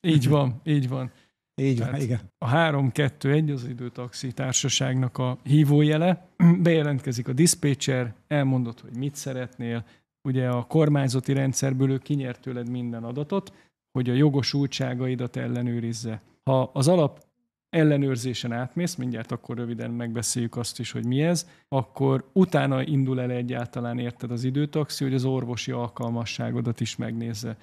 Így 0.00 0.28
van, 0.28 0.60
így 0.64 0.88
van. 0.88 1.10
Így 1.56 1.78
van, 1.78 2.00
igen. 2.00 2.20
A 2.38 2.50
3-2-1 2.50 3.52
az 3.52 3.64
időtaxi 3.68 4.32
társaságnak 4.32 5.18
a 5.18 5.38
hívójele. 5.42 6.26
Bejelentkezik 6.62 7.28
a 7.28 7.32
diszpécser, 7.32 8.14
elmondod, 8.26 8.80
hogy 8.80 8.96
mit 8.96 9.14
szeretnél, 9.14 9.84
ugye 10.24 10.48
a 10.48 10.64
kormányzati 10.64 11.32
rendszerből 11.32 11.90
ő 11.90 11.98
kinyert 11.98 12.40
tőled 12.40 12.70
minden 12.70 13.04
adatot, 13.04 13.52
hogy 13.92 14.10
a 14.10 14.14
jogosultságaidat 14.14 15.36
ellenőrizze. 15.36 16.22
Ha 16.44 16.70
az 16.72 16.88
alap 16.88 17.24
ellenőrzésen 17.70 18.52
átmész, 18.52 18.94
mindjárt 18.94 19.32
akkor 19.32 19.56
röviden 19.56 19.90
megbeszéljük 19.90 20.56
azt 20.56 20.78
is, 20.78 20.90
hogy 20.90 21.06
mi 21.06 21.22
ez, 21.22 21.48
akkor 21.68 22.30
utána 22.32 22.82
indul 22.82 23.20
el 23.20 23.30
egyáltalán 23.30 23.98
érted 23.98 24.30
az 24.30 24.44
időtaxi, 24.44 25.04
hogy 25.04 25.14
az 25.14 25.24
orvosi 25.24 25.70
alkalmasságodat 25.70 26.80
is 26.80 26.96
megnézze. 26.96 27.56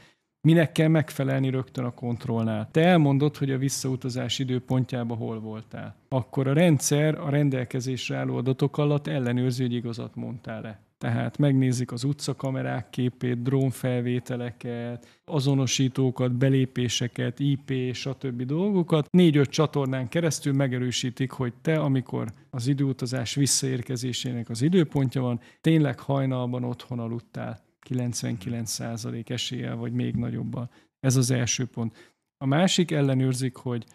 Minek 0.48 0.72
kell 0.72 0.88
megfelelni 0.88 1.50
rögtön 1.50 1.86
a 1.86 1.94
kontrollnál? 1.94 2.70
Te 2.72 2.86
elmondod, 2.86 3.38
hogy 3.38 3.52
a 3.52 3.58
visszautazás 3.58 4.40
időpontjában 4.40 5.18
hol 5.18 5.40
voltál. 5.40 5.96
Akkor 6.10 6.48
a 6.48 6.54
rendszer 6.54 7.20
a 7.20 7.30
rendelkezésre 7.30 8.18
álló 8.18 8.38
adatok 8.38 8.78
alatt 8.78 9.08
ellenőrzi, 9.08 9.62
hogy 9.62 9.74
igazat 9.74 10.16
mondtál-e. 10.16 10.80
Tehát 11.02 11.38
megnézik 11.38 11.92
az 11.92 12.04
utcakamerák 12.04 12.90
képét, 12.90 13.42
drónfelvételeket, 13.42 15.22
azonosítókat, 15.26 16.32
belépéseket, 16.32 17.40
IP, 17.40 17.94
stb. 17.94 18.42
dolgokat. 18.42 19.08
Négy-öt 19.12 19.50
csatornán 19.50 20.10
keresztül 20.10 20.54
megerősítik, 20.54 21.32
hogy 21.32 21.54
te, 21.62 21.80
amikor 21.80 22.32
az 22.50 22.68
időutazás 22.68 23.36
visszaérkezésének 23.36 24.50
az 24.50 24.62
időpontja 24.62 25.22
van, 25.22 25.40
tényleg 25.62 26.00
hajnalban 26.00 26.64
otthon 26.64 27.00
aludtál. 27.00 27.60
99% 27.90 29.30
eséllyel, 29.30 29.76
vagy 29.76 29.94
még 29.94 30.16
nagyobbal. 30.16 30.70
Ez 31.00 31.16
az 31.16 31.32
első 31.32 31.66
pont. 31.66 32.14
A 32.38 32.46
másik 32.46 32.92
ellenőrzik, 32.92 33.56
hogy 33.56 33.86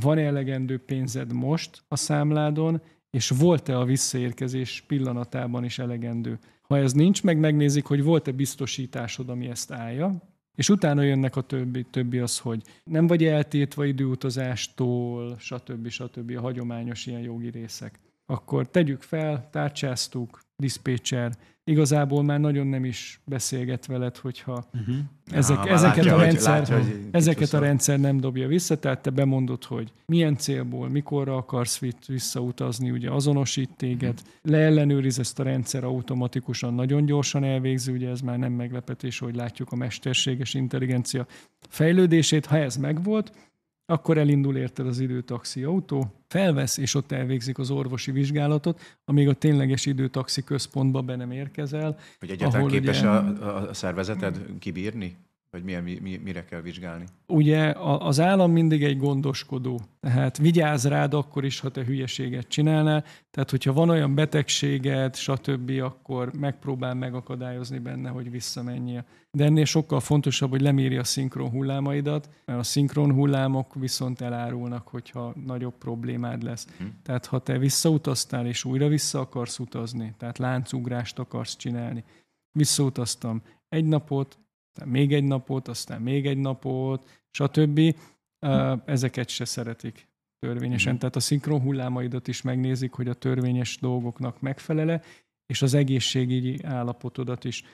van-e 0.00 0.22
elegendő 0.22 0.78
pénzed 0.78 1.32
most 1.32 1.84
a 1.88 1.96
számládon, 1.96 2.82
és 3.10 3.28
volt-e 3.28 3.78
a 3.78 3.84
visszaérkezés 3.84 4.84
pillanatában 4.86 5.64
is 5.64 5.78
elegendő. 5.78 6.38
Ha 6.68 6.76
ez 6.76 6.92
nincs, 6.92 7.22
meg 7.22 7.38
megnézik, 7.38 7.84
hogy 7.84 8.02
volt-e 8.02 8.32
biztosításod, 8.32 9.28
ami 9.28 9.46
ezt 9.46 9.72
állja, 9.72 10.22
és 10.54 10.68
utána 10.68 11.02
jönnek 11.02 11.36
a 11.36 11.40
többi, 11.40 11.84
többi 11.90 12.18
az, 12.18 12.38
hogy 12.38 12.62
nem 12.84 13.06
vagy 13.06 13.24
eltétve 13.24 13.86
időutazástól, 13.86 15.38
stb. 15.38 15.88
stb. 15.88 16.36
a 16.36 16.40
hagyományos 16.40 17.06
ilyen 17.06 17.20
jogi 17.20 17.50
részek. 17.50 18.00
Akkor 18.26 18.70
tegyük 18.70 19.02
fel, 19.02 19.48
tárcsáztuk, 19.50 20.40
diszpécser, 20.56 21.36
igazából 21.64 22.22
már 22.22 22.40
nagyon 22.40 22.66
nem 22.66 22.84
is 22.84 23.20
beszélget 23.24 23.86
veled, 23.86 24.16
hogyha 24.16 24.64
uh-huh. 24.74 24.96
ezek, 25.30 25.64
ja, 25.64 25.72
ezeket, 25.72 26.04
látja, 26.04 26.14
a 26.16 26.20
rendszer, 26.20 26.58
látja, 26.58 26.78
hogy 26.78 27.08
ezeket 27.10 27.52
a 27.52 27.58
rendszer 27.58 28.00
nem 28.00 28.20
dobja 28.20 28.48
vissza, 28.48 28.78
tehát 28.78 29.02
te 29.02 29.10
bemondod, 29.10 29.64
hogy 29.64 29.92
milyen 30.06 30.36
célból, 30.36 30.88
mikorra 30.88 31.36
akarsz 31.36 31.80
visszautazni, 32.06 32.90
ugye 32.90 33.10
azonosít 33.10 33.70
téged, 33.76 34.12
uh-huh. 34.12 34.52
leellenőriz 34.52 35.18
ezt 35.18 35.38
a 35.38 35.42
rendszer 35.42 35.84
automatikusan, 35.84 36.74
nagyon 36.74 37.04
gyorsan 37.04 37.44
elvégzi, 37.44 37.92
ugye 37.92 38.08
ez 38.08 38.20
már 38.20 38.38
nem 38.38 38.52
meglepetés, 38.52 39.18
hogy 39.18 39.34
látjuk 39.34 39.72
a 39.72 39.76
mesterséges 39.76 40.54
intelligencia 40.54 41.26
fejlődését, 41.68 42.46
ha 42.46 42.56
ez 42.56 42.76
megvolt, 42.76 43.32
akkor 43.86 44.18
elindul 44.18 44.56
érted 44.56 44.86
az 44.86 45.00
időtaxi 45.00 45.62
autó, 45.62 46.12
felvesz, 46.28 46.76
és 46.76 46.94
ott 46.94 47.12
elvégzik 47.12 47.58
az 47.58 47.70
orvosi 47.70 48.10
vizsgálatot, 48.10 48.80
amíg 49.04 49.28
a 49.28 49.34
tényleges 49.34 49.86
időtaxi 49.86 50.44
központba 50.44 51.02
be 51.02 51.16
nem 51.16 51.30
érkezel. 51.30 51.98
Hogy 52.18 52.30
egyáltalán 52.30 52.66
képes 52.66 53.00
ugye, 53.00 53.08
a, 53.08 53.68
a 53.68 53.74
szervezeted 53.74 54.58
kibírni? 54.58 55.16
Vagy 55.54 55.64
milyen, 55.64 55.82
mi, 55.82 56.20
mire 56.24 56.44
kell 56.44 56.60
vizsgálni? 56.60 57.04
Ugye 57.26 57.72
az 57.98 58.20
állam 58.20 58.52
mindig 58.52 58.84
egy 58.84 58.98
gondoskodó. 58.98 59.80
Tehát 60.00 60.38
vigyáz 60.38 60.86
rád 60.86 61.14
akkor 61.14 61.44
is, 61.44 61.60
ha 61.60 61.68
te 61.68 61.84
hülyeséget 61.84 62.48
csinálnál. 62.48 63.04
Tehát, 63.30 63.50
hogyha 63.50 63.72
van 63.72 63.88
olyan 63.88 64.14
betegséged, 64.14 65.14
stb., 65.14 65.70
akkor 65.82 66.32
megpróbál 66.32 66.94
megakadályozni 66.94 67.78
benne, 67.78 68.08
hogy 68.08 68.30
visszamenjél. 68.30 69.04
De 69.30 69.44
ennél 69.44 69.64
sokkal 69.64 70.00
fontosabb, 70.00 70.50
hogy 70.50 70.60
leméri 70.60 70.96
a 70.96 71.04
szinkron 71.04 71.50
hullámaidat, 71.50 72.28
mert 72.44 72.58
a 72.58 72.62
szinkron 72.62 73.12
hullámok 73.12 73.74
viszont 73.74 74.20
elárulnak, 74.20 74.88
hogyha 74.88 75.34
nagyobb 75.46 75.74
problémád 75.78 76.42
lesz. 76.42 76.66
Hm. 76.78 76.84
Tehát, 77.02 77.26
ha 77.26 77.38
te 77.38 77.58
visszautaztál 77.58 78.46
és 78.46 78.64
újra 78.64 78.88
vissza 78.88 79.20
akarsz 79.20 79.58
utazni, 79.58 80.14
tehát 80.18 80.38
láncugrást 80.38 81.18
akarsz 81.18 81.56
csinálni, 81.56 82.04
visszautaztam 82.52 83.42
egy 83.68 83.84
napot, 83.84 84.38
aztán 84.74 84.88
még 84.88 85.12
egy 85.12 85.24
napot, 85.24 85.68
aztán 85.68 86.02
még 86.02 86.26
egy 86.26 86.38
napot, 86.38 87.20
stb. 87.30 87.96
Ezeket 88.84 89.28
se 89.28 89.44
szeretik 89.44 90.08
törvényesen. 90.38 90.98
Tehát 90.98 91.16
a 91.16 91.20
szinkron 91.20 91.60
hullámaidat 91.60 92.28
is 92.28 92.42
megnézik, 92.42 92.92
hogy 92.92 93.08
a 93.08 93.14
törvényes 93.14 93.78
dolgoknak 93.80 94.40
megfelele, 94.40 95.02
és 95.46 95.62
az 95.62 95.74
egészségügyi 95.74 96.64
állapotodat 96.64 97.44
is. 97.44 97.64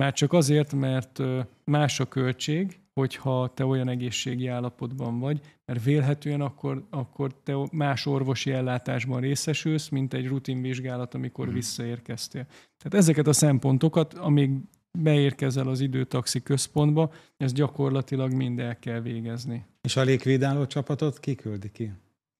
Már 0.00 0.12
csak 0.12 0.32
azért, 0.32 0.72
mert 0.72 1.22
más 1.64 2.00
a 2.00 2.08
költség, 2.08 2.80
hogyha 2.94 3.52
te 3.54 3.64
olyan 3.64 3.88
egészségi 3.88 4.46
állapotban 4.46 5.18
vagy, 5.18 5.40
mert 5.64 5.84
vélhetően 5.84 6.40
akkor, 6.40 6.86
akkor 6.90 7.42
te 7.42 7.54
más 7.72 8.06
orvosi 8.06 8.50
ellátásban 8.50 9.20
részesülsz, 9.20 9.88
mint 9.88 10.14
egy 10.14 10.26
rutinvizsgálat, 10.26 11.14
amikor 11.14 11.48
mm. 11.48 11.52
visszaérkeztél. 11.52 12.44
Tehát 12.76 12.94
ezeket 12.94 13.26
a 13.26 13.32
szempontokat, 13.32 14.14
amíg 14.14 14.50
beérkezel 15.02 15.68
az 15.68 15.80
időtaxi 15.80 16.42
központba, 16.42 17.12
ezt 17.36 17.54
gyakorlatilag 17.54 18.32
mind 18.32 18.58
el 18.58 18.78
kell 18.78 19.00
végezni. 19.00 19.64
És 19.82 19.96
a 19.96 20.02
légvédáló 20.02 20.66
csapatot 20.66 21.20
kiküldi 21.20 21.70
ki? 21.72 21.92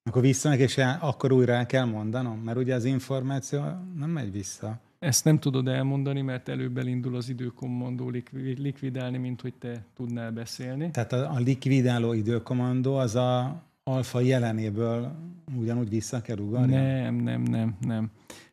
Akkor 0.03 0.23
visszanek, 0.23 0.59
és 0.59 0.79
el, 0.79 0.99
akkor 1.01 1.33
újra 1.33 1.53
el 1.53 1.67
kell 1.67 1.85
mondanom? 1.85 2.39
Mert 2.39 2.59
ugye 2.59 2.75
az 2.75 2.85
információ 2.85 3.61
nem 3.99 4.11
megy 4.11 4.33
vissza. 4.33 4.81
ezt 4.99 5.25
nem 5.25 5.39
tudod 5.39 5.69
elmondani, 5.69 6.21
mert 6.21 6.49
előbb 6.49 6.79
elindul 6.79 7.17
az 7.17 7.29
időkommandó 7.29 8.09
likvi- 8.09 8.59
likvidálni, 8.59 9.19
mint 9.19 9.41
hogy 9.41 9.55
te 9.55 9.85
tudnál 9.95 10.31
beszélni. 10.31 10.91
Tehát 10.91 11.13
a, 11.13 11.33
a 11.33 11.39
likvidáló 11.39 12.13
időkommandó 12.13 12.97
az 12.97 13.15
a 13.15 13.63
alfa 13.85 14.21
jelenéből 14.21 15.13
ugyanúgy 15.59 15.89
vissza 15.89 16.23
kell 16.23 16.39
ugarni? 16.39 16.75
Nem, 16.75 17.15
nem, 17.15 17.43
nem, 17.43 17.77
nem. 17.81 18.11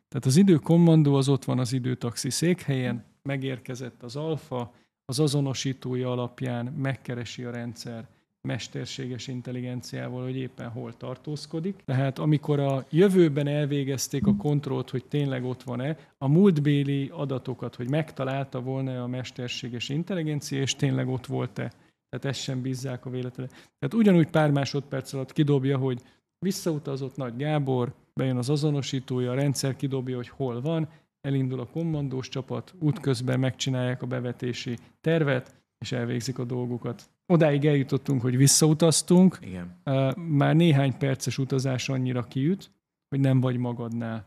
Tehát 0.08 0.26
az 0.26 0.36
időkommandó 0.36 1.14
az 1.14 1.28
ott 1.28 1.44
van 1.44 1.58
az 1.58 1.72
időtaxi 1.72 2.30
székhelyen, 2.30 3.04
megérkezett 3.28 4.02
az 4.02 4.16
alfa, 4.16 4.72
az 5.04 5.20
azonosítója 5.20 6.10
alapján 6.10 6.66
megkeresi 6.66 7.44
a 7.44 7.50
rendszer 7.50 8.06
mesterséges 8.40 9.28
intelligenciával, 9.28 10.22
hogy 10.22 10.36
éppen 10.36 10.68
hol 10.68 10.96
tartózkodik. 10.96 11.82
Tehát 11.84 12.18
amikor 12.18 12.60
a 12.60 12.84
jövőben 12.90 13.46
elvégezték 13.46 14.26
a 14.26 14.36
kontrollt, 14.36 14.90
hogy 14.90 15.04
tényleg 15.04 15.44
ott 15.44 15.62
van-e, 15.62 15.96
a 16.18 16.28
múltbéli 16.28 17.08
adatokat, 17.12 17.74
hogy 17.74 17.90
megtalálta 17.90 18.60
volna 18.60 19.02
a 19.02 19.06
mesterséges 19.06 19.88
intelligencia, 19.88 20.60
és 20.60 20.76
tényleg 20.76 21.08
ott 21.08 21.26
volt-e. 21.26 21.72
Tehát 22.08 22.24
ezt 22.24 22.40
sem 22.40 22.62
bízzák 22.62 23.06
a 23.06 23.10
véletlenül. 23.10 23.52
Tehát 23.52 23.94
ugyanúgy 23.94 24.30
pár 24.30 24.50
másodperc 24.50 25.12
alatt 25.12 25.32
kidobja, 25.32 25.78
hogy 25.78 26.00
visszautazott 26.38 27.16
Nagy 27.16 27.36
Gábor, 27.36 27.94
bejön 28.14 28.36
az 28.36 28.50
azonosítója, 28.50 29.30
a 29.30 29.34
rendszer 29.34 29.76
kidobja, 29.76 30.16
hogy 30.16 30.28
hol 30.28 30.60
van, 30.60 30.88
elindul 31.24 31.60
a 31.60 31.66
kommandós 31.66 32.28
csapat, 32.28 32.74
útközben 32.78 33.40
megcsinálják 33.40 34.02
a 34.02 34.06
bevetési 34.06 34.76
tervet, 35.00 35.54
és 35.78 35.92
elvégzik 35.92 36.38
a 36.38 36.44
dolgokat. 36.44 37.10
Odáig 37.26 37.64
eljutottunk, 37.64 38.20
hogy 38.20 38.36
visszautaztunk, 38.36 39.38
Igen. 39.40 39.80
már 40.16 40.56
néhány 40.56 40.98
perces 40.98 41.38
utazás 41.38 41.88
annyira 41.88 42.22
kiüt, 42.22 42.70
hogy 43.08 43.20
nem 43.20 43.40
vagy 43.40 43.56
magadnál. 43.56 44.26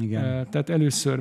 Igen. 0.00 0.50
Tehát 0.50 0.68
először 0.68 1.20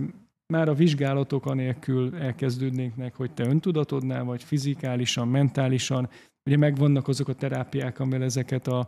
már 0.53 0.69
a 0.69 0.73
vizsgálatok 0.73 1.45
anélkül 1.45 2.15
elkezdődnének, 2.15 3.15
hogy 3.15 3.31
te 3.31 3.45
öntudatodnál 3.45 4.23
vagy, 4.23 4.43
fizikálisan, 4.43 5.27
mentálisan. 5.27 6.09
Ugye 6.45 6.57
megvannak 6.57 7.07
azok 7.07 7.27
a 7.27 7.33
terápiák, 7.33 7.99
amivel 7.99 8.23
ezeket 8.23 8.67
a 8.67 8.87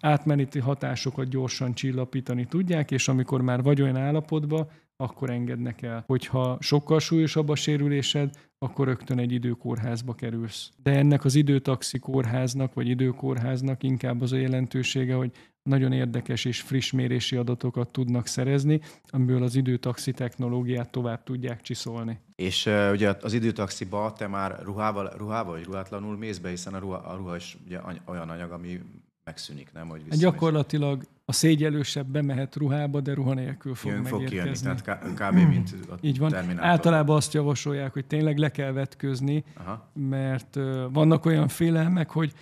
átmeneti 0.00 0.58
hatásokat 0.58 1.28
gyorsan 1.28 1.74
csillapítani 1.74 2.44
tudják, 2.44 2.90
és 2.90 3.08
amikor 3.08 3.42
már 3.42 3.62
vagy 3.62 3.82
olyan 3.82 3.96
állapotban, 3.96 4.68
akkor 4.96 5.30
engednek 5.30 5.82
el. 5.82 6.04
Hogyha 6.06 6.56
sokkal 6.60 7.00
súlyosabb 7.00 7.48
a 7.48 7.54
sérülésed, 7.54 8.30
akkor 8.58 8.86
rögtön 8.86 9.18
egy 9.18 9.32
időkórházba 9.32 10.14
kerülsz. 10.14 10.70
De 10.82 10.90
ennek 10.90 11.24
az 11.24 11.34
időtaxi 11.34 11.98
kórháznak, 11.98 12.74
vagy 12.74 12.88
időkórháznak 12.88 13.82
inkább 13.82 14.20
az 14.20 14.32
a 14.32 14.36
jelentősége, 14.36 15.14
hogy 15.14 15.30
nagyon 15.62 15.92
érdekes 15.92 16.44
és 16.44 16.60
friss 16.60 16.90
mérési 16.90 17.36
adatokat 17.36 17.88
tudnak 17.88 18.26
szerezni, 18.26 18.80
amiből 19.08 19.42
az 19.42 19.54
időtaxi 19.54 20.12
technológiát 20.12 20.90
tovább 20.90 21.22
tudják 21.22 21.60
csiszolni. 21.60 22.18
És 22.34 22.66
uh, 22.66 22.90
ugye 22.92 23.14
az 23.20 23.32
időtaxiba 23.32 24.12
te 24.12 24.26
már 24.26 24.58
ruhával, 24.62 25.12
ruhával 25.16 25.52
vagy 25.52 25.64
ruhátlanul 25.64 26.16
mész 26.16 26.38
be, 26.38 26.48
hiszen 26.48 26.74
a 26.74 26.78
ruha, 26.78 26.96
a 26.96 27.16
ruha 27.16 27.36
is 27.36 27.58
ugye 27.66 27.80
olyan 28.06 28.28
anyag, 28.28 28.50
ami 28.50 28.80
megszűnik, 29.24 29.72
nem? 29.72 29.88
Hogy. 29.88 30.08
Gyakorlatilag 30.08 31.02
a 31.24 31.32
szégyelősebb 31.32 32.06
bemehet 32.06 32.56
ruhába, 32.56 33.00
de 33.00 33.14
ruha 33.14 33.34
nélkül 33.34 33.74
fog 33.74 33.90
Jön, 33.90 34.04
fog 34.04 34.24
kijönni, 34.24 34.58
tehát 34.62 34.82
k- 34.82 35.14
kb. 35.14 35.34
mint 35.34 35.74
a 35.90 35.94
Így 36.00 36.18
van. 36.18 36.30
Terminátor. 36.30 36.70
Általában 36.70 37.16
azt 37.16 37.32
javasolják, 37.32 37.92
hogy 37.92 38.06
tényleg 38.06 38.38
le 38.38 38.50
kell 38.50 38.72
vetközni, 38.72 39.44
Aha. 39.54 39.90
mert 39.94 40.56
ö, 40.56 40.86
vannak 40.92 41.24
olyan 41.24 41.48
félelmek, 41.48 42.10
hogy 42.10 42.32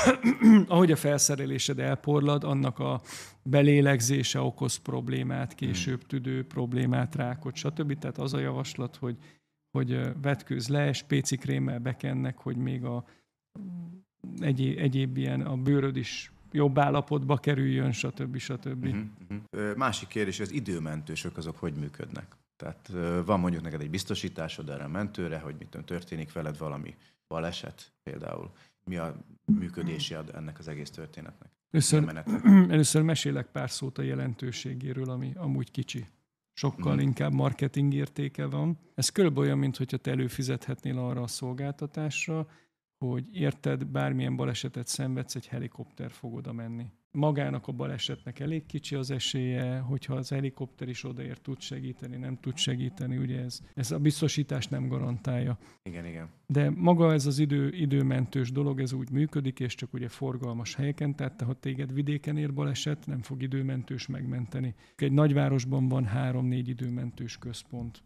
ahogy 0.68 0.90
a 0.92 0.96
felszerelésed 0.96 1.78
elporlad, 1.78 2.44
annak 2.44 2.78
a 2.78 3.00
belélegzése 3.42 4.40
okoz 4.40 4.76
problémát, 4.76 5.54
később 5.54 6.06
tüdő 6.06 6.46
problémát, 6.46 7.14
rákot, 7.14 7.54
stb. 7.54 7.98
Tehát 7.98 8.18
az 8.18 8.34
a 8.34 8.38
javaslat, 8.38 8.96
hogy, 8.96 9.16
hogy 9.70 10.00
vetkőz 10.22 10.68
le, 10.68 10.92
spéci 10.92 11.36
krémmel 11.36 11.78
bekennek, 11.78 12.38
hogy 12.38 12.56
még 12.56 12.84
a 12.84 13.04
egyéb, 14.38 14.78
egyéb 14.78 15.16
ilyen 15.16 15.40
a 15.40 15.56
bőröd 15.56 15.96
is 15.96 16.32
jobb 16.52 16.78
állapotba 16.78 17.36
kerüljön, 17.36 17.92
stb. 17.92 18.36
stb. 18.38 18.84
Uh-huh, 18.84 19.02
uh-huh. 19.30 19.76
Másik 19.76 20.08
kérdés, 20.08 20.40
az 20.40 20.52
időmentősök 20.52 21.36
azok 21.36 21.56
hogy 21.58 21.74
működnek? 21.74 22.36
Tehát 22.56 22.90
van 23.24 23.40
mondjuk 23.40 23.62
neked 23.62 23.80
egy 23.80 23.90
biztosításod 23.90 24.68
erre 24.68 24.84
a 24.84 24.88
mentőre, 24.88 25.38
hogy 25.38 25.54
mit 25.58 25.68
tudom, 25.68 25.86
történik 25.86 26.32
veled 26.32 26.58
valami 26.58 26.94
baleset 27.28 27.92
például. 28.02 28.50
Mi 28.84 28.96
a 28.96 29.16
működési 29.44 30.14
ad 30.14 30.30
ennek 30.34 30.58
az 30.58 30.68
egész 30.68 30.90
történetnek? 30.90 31.50
Először, 31.70 32.22
először 32.68 33.02
mesélek 33.02 33.46
pár 33.46 33.70
szót 33.70 33.98
a 33.98 34.02
jelentőségéről, 34.02 35.10
ami 35.10 35.32
amúgy 35.34 35.70
kicsi. 35.70 36.06
Sokkal 36.52 36.94
Mhm. 36.94 37.02
inkább 37.02 37.32
marketing 37.32 37.94
értéke 37.94 38.46
van. 38.46 38.78
Ez 38.94 39.08
körülbelül 39.08 39.44
olyan, 39.46 39.58
mintha 39.58 39.84
te 39.84 40.10
előfizethetnél 40.10 40.98
arra 40.98 41.22
a 41.22 41.26
szolgáltatásra, 41.26 42.46
hogy 43.08 43.24
érted, 43.32 43.86
bármilyen 43.86 44.36
balesetet 44.36 44.86
szenvedsz, 44.86 45.34
egy 45.34 45.46
helikopter 45.46 46.10
fog 46.10 46.34
oda 46.34 46.52
menni. 46.52 46.86
Magának 47.10 47.68
a 47.68 47.72
balesetnek 47.72 48.40
elég 48.40 48.66
kicsi 48.66 48.94
az 48.94 49.10
esélye, 49.10 49.78
hogyha 49.78 50.14
az 50.14 50.28
helikopter 50.28 50.88
is 50.88 51.04
odaér, 51.04 51.38
tud 51.38 51.60
segíteni, 51.60 52.16
nem 52.16 52.38
tud 52.40 52.56
segíteni, 52.56 53.16
ugye 53.16 53.40
ez, 53.40 53.60
ez 53.74 53.90
a 53.90 53.98
biztosítás 53.98 54.66
nem 54.66 54.88
garantálja. 54.88 55.58
Igen, 55.82 56.06
igen. 56.06 56.28
De 56.46 56.70
maga 56.70 57.12
ez 57.12 57.26
az 57.26 57.38
idő, 57.38 57.68
időmentős 57.68 58.52
dolog, 58.52 58.80
ez 58.80 58.92
úgy 58.92 59.10
működik, 59.10 59.60
és 59.60 59.74
csak 59.74 59.94
ugye 59.94 60.08
forgalmas 60.08 60.74
helyeken, 60.74 61.16
tehát 61.16 61.40
ha 61.40 61.54
téged 61.54 61.92
vidéken 61.92 62.36
ér 62.36 62.54
baleset, 62.54 63.06
nem 63.06 63.22
fog 63.22 63.42
időmentős 63.42 64.06
megmenteni. 64.06 64.74
Egy 64.96 65.12
nagyvárosban 65.12 65.88
van 65.88 66.04
három-négy 66.04 66.68
időmentős 66.68 67.38
központ 67.38 68.02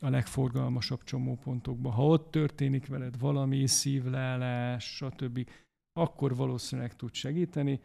a 0.00 0.08
legforgalmasabb 0.08 1.02
csomópontokban. 1.02 1.92
Ha 1.92 2.06
ott 2.06 2.30
történik 2.30 2.86
veled 2.86 3.18
valami, 3.18 3.66
szívleállás, 3.66 4.96
stb., 4.96 5.48
akkor 5.92 6.36
valószínűleg 6.36 6.96
tud 6.96 7.14
segíteni. 7.14 7.80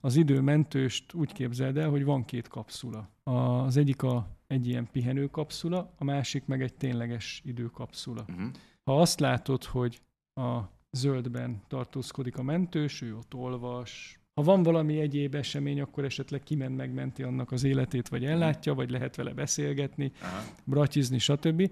Az 0.00 0.16
időmentőst 0.16 1.14
úgy 1.14 1.32
képzeld 1.32 1.76
el, 1.76 1.90
hogy 1.90 2.04
van 2.04 2.24
két 2.24 2.48
kapszula. 2.48 3.10
Az 3.22 3.76
egyik 3.76 4.02
a, 4.02 4.28
egy 4.46 4.66
ilyen 4.66 4.90
pihenő 4.90 5.26
kapszula, 5.26 5.94
a 5.96 6.04
másik 6.04 6.46
meg 6.46 6.62
egy 6.62 6.74
tényleges 6.74 7.42
időkapszula. 7.44 8.24
Uh-huh. 8.28 8.50
Ha 8.84 9.00
azt 9.00 9.20
látod, 9.20 9.64
hogy 9.64 10.00
a 10.40 10.60
zöldben 10.90 11.62
tartózkodik 11.68 12.38
a 12.38 12.42
mentős, 12.42 13.02
ő 13.02 13.16
ott 13.16 13.34
olvas, 13.34 14.20
ha 14.36 14.42
van 14.42 14.62
valami 14.62 15.00
egyéb 15.00 15.34
esemény, 15.34 15.80
akkor 15.80 16.04
esetleg 16.04 16.42
kiment 16.42 16.76
megmenti 16.76 17.22
annak 17.22 17.52
az 17.52 17.64
életét, 17.64 18.08
vagy 18.08 18.24
ellátja, 18.24 18.74
vagy 18.74 18.90
lehet 18.90 19.16
vele 19.16 19.32
beszélgetni, 19.32 20.12
Aha. 20.20 20.42
bratyizni, 20.64 21.18
stb. 21.18 21.70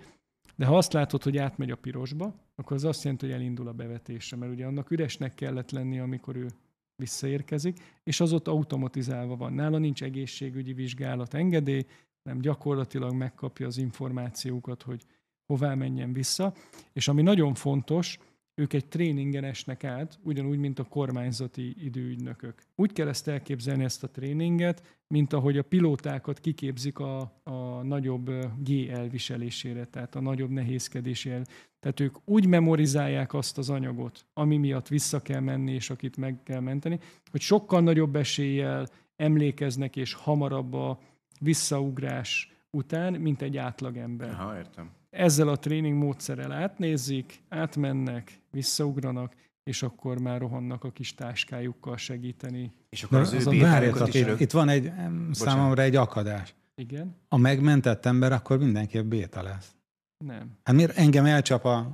De 0.56 0.66
ha 0.66 0.76
azt 0.76 0.92
látod, 0.92 1.22
hogy 1.22 1.36
átmegy 1.36 1.70
a 1.70 1.76
pirosba, 1.76 2.34
akkor 2.54 2.76
az 2.76 2.84
azt 2.84 3.02
jelenti, 3.02 3.26
hogy 3.26 3.34
elindul 3.34 3.68
a 3.68 3.72
bevetésre, 3.72 4.36
mert 4.36 4.52
ugye 4.52 4.66
annak 4.66 4.90
üresnek 4.90 5.34
kellett 5.34 5.70
lenni, 5.70 5.98
amikor 5.98 6.36
ő 6.36 6.46
visszaérkezik, 6.96 7.78
és 8.04 8.20
az 8.20 8.32
ott 8.32 8.48
automatizálva 8.48 9.36
van. 9.36 9.52
Nála 9.52 9.78
nincs 9.78 10.02
egészségügyi 10.02 10.72
vizsgálat 10.72 11.34
engedély, 11.34 11.86
nem 12.22 12.40
gyakorlatilag 12.40 13.12
megkapja 13.12 13.66
az 13.66 13.78
információkat, 13.78 14.82
hogy 14.82 15.04
hová 15.46 15.74
menjen 15.74 16.12
vissza. 16.12 16.54
És 16.92 17.08
ami 17.08 17.22
nagyon 17.22 17.54
fontos, 17.54 18.18
ők 18.54 18.72
egy 18.72 18.86
tréningen 18.86 19.44
esnek 19.44 19.84
át, 19.84 20.18
ugyanúgy, 20.22 20.58
mint 20.58 20.78
a 20.78 20.84
kormányzati 20.84 21.84
időügynökök. 21.84 22.54
Úgy 22.74 22.92
kell 22.92 23.08
ezt 23.08 23.28
elképzelni, 23.28 23.84
ezt 23.84 24.02
a 24.04 24.10
tréninget, 24.10 24.82
mint 25.06 25.32
ahogy 25.32 25.58
a 25.58 25.62
pilótákat 25.62 26.40
kiképzik 26.40 26.98
a, 26.98 27.40
a 27.42 27.82
nagyobb 27.82 28.30
G 28.58 28.88
elviselésére, 28.88 29.84
tehát 29.84 30.14
a 30.14 30.20
nagyobb 30.20 30.50
nehézkedésére. 30.50 31.42
Tehát 31.80 32.00
ők 32.00 32.16
úgy 32.24 32.46
memorizálják 32.46 33.34
azt 33.34 33.58
az 33.58 33.70
anyagot, 33.70 34.26
ami 34.32 34.56
miatt 34.56 34.88
vissza 34.88 35.20
kell 35.20 35.40
menni, 35.40 35.72
és 35.72 35.90
akit 35.90 36.16
meg 36.16 36.42
kell 36.42 36.60
menteni, 36.60 36.98
hogy 37.30 37.40
sokkal 37.40 37.80
nagyobb 37.80 38.16
eséllyel 38.16 38.86
emlékeznek, 39.16 39.96
és 39.96 40.14
hamarabb 40.14 40.74
a 40.74 40.98
visszaugrás 41.40 42.52
után, 42.70 43.12
mint 43.12 43.42
egy 43.42 43.56
átlagember 43.56 44.30
Aha, 44.30 44.56
értem. 44.56 44.90
Ezzel 45.14 45.48
a 45.48 45.56
tréning 45.56 45.96
módszerrel 45.98 46.52
átnézik, 46.52 47.42
átmennek, 47.48 48.40
visszaugranak, 48.50 49.34
és 49.62 49.82
akkor 49.82 50.20
már 50.20 50.40
rohannak 50.40 50.84
a 50.84 50.90
kis 50.90 51.14
táskájukkal 51.14 51.96
segíteni. 51.96 52.72
És 52.88 53.02
akkor 53.02 53.18
az 53.18 53.32
ő 53.32 53.36
az 53.36 53.46
a 53.46 53.50
bétájukat 53.50 53.98
várjatok, 53.98 54.34
is 54.34 54.40
itt, 54.46 54.50
van 54.50 54.68
egy, 54.68 54.86
em, 54.86 55.28
számomra 55.32 55.82
egy 55.82 55.96
akadás. 55.96 56.54
Igen? 56.74 57.16
A 57.28 57.36
megmentett 57.36 58.06
ember 58.06 58.32
akkor 58.32 58.58
mindenképp 58.58 59.04
béta 59.04 59.42
lesz. 59.42 59.74
Nem. 60.24 60.50
Hát 60.62 60.74
miért 60.74 60.96
engem 60.96 61.24
elcsap 61.24 61.64
a 61.64 61.90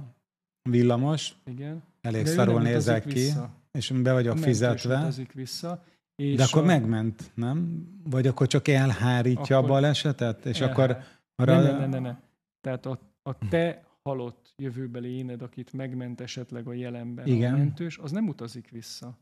villamos, 0.70 1.34
Igen. 1.46 1.82
elég 2.00 2.24
De 2.24 2.30
ő 2.30 2.34
szarul 2.34 2.60
nézek 2.60 3.04
ki, 3.04 3.12
Vissza. 3.12 3.50
és 3.72 3.90
be 3.90 4.12
vagyok 4.12 4.34
A 4.34 4.36
fizetve, 4.38 5.12
vissza. 5.34 5.84
És 6.16 6.36
de 6.36 6.44
akkor 6.44 6.62
a... 6.62 6.64
megment, 6.64 7.30
nem? 7.34 7.86
Vagy 8.04 8.26
akkor 8.26 8.46
csak 8.46 8.68
elhárítja 8.68 9.56
Akkor 9.56 9.70
a 9.70 9.72
balesetet, 9.72 10.46
és 10.46 10.60
elhár- 10.60 10.78
akkor 10.78 10.88
Ne, 11.36 11.52
arra... 11.52 11.62
ne, 11.62 11.78
ne, 11.78 11.86
ne, 11.86 11.98
ne. 11.98 12.16
Tehát 12.60 12.86
a, 12.86 12.98
a 13.22 13.38
te 13.48 13.84
halott 14.02 14.52
jövőbeli 14.56 15.08
éned, 15.08 15.42
akit 15.42 15.72
megment 15.72 16.20
esetleg 16.20 16.66
a 16.68 16.72
jelenben 16.72 17.26
Igen. 17.26 17.54
a 17.54 17.56
mentős, 17.56 17.98
az 17.98 18.10
nem 18.10 18.28
utazik 18.28 18.70
vissza. 18.70 19.18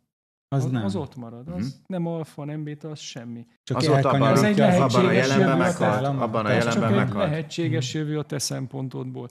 Az, 0.48 0.64
az, 0.64 0.70
nem. 0.70 0.84
az 0.84 0.96
ott 0.96 1.16
marad. 1.16 1.48
Az 1.48 1.54
Mhm. 1.66 1.66
nem 1.86 2.06
alfa, 2.06 2.44
nem 2.44 2.64
beta, 2.64 2.90
az 2.90 2.98
semmi. 2.98 3.46
Csak 3.62 3.76
Az 3.76 3.88
ott 3.88 4.04
abban, 4.04 4.22
egy 4.22 4.32
az 4.32 4.40
lehetséges 4.58 4.94
abban 4.94 5.06
a 5.06 5.12
jelenben 5.12 5.50
a 5.52 5.56
meghalt. 5.56 6.04
Abban 6.04 6.46
a 6.46 6.48
jelenben 6.50 6.72
csak 6.80 6.90
egy 6.90 6.96
meghalt. 6.96 7.28
lehetséges 7.30 7.94
jövő 7.94 8.18
a 8.18 8.22
te 8.22 8.38
szempontodból. 8.38 9.28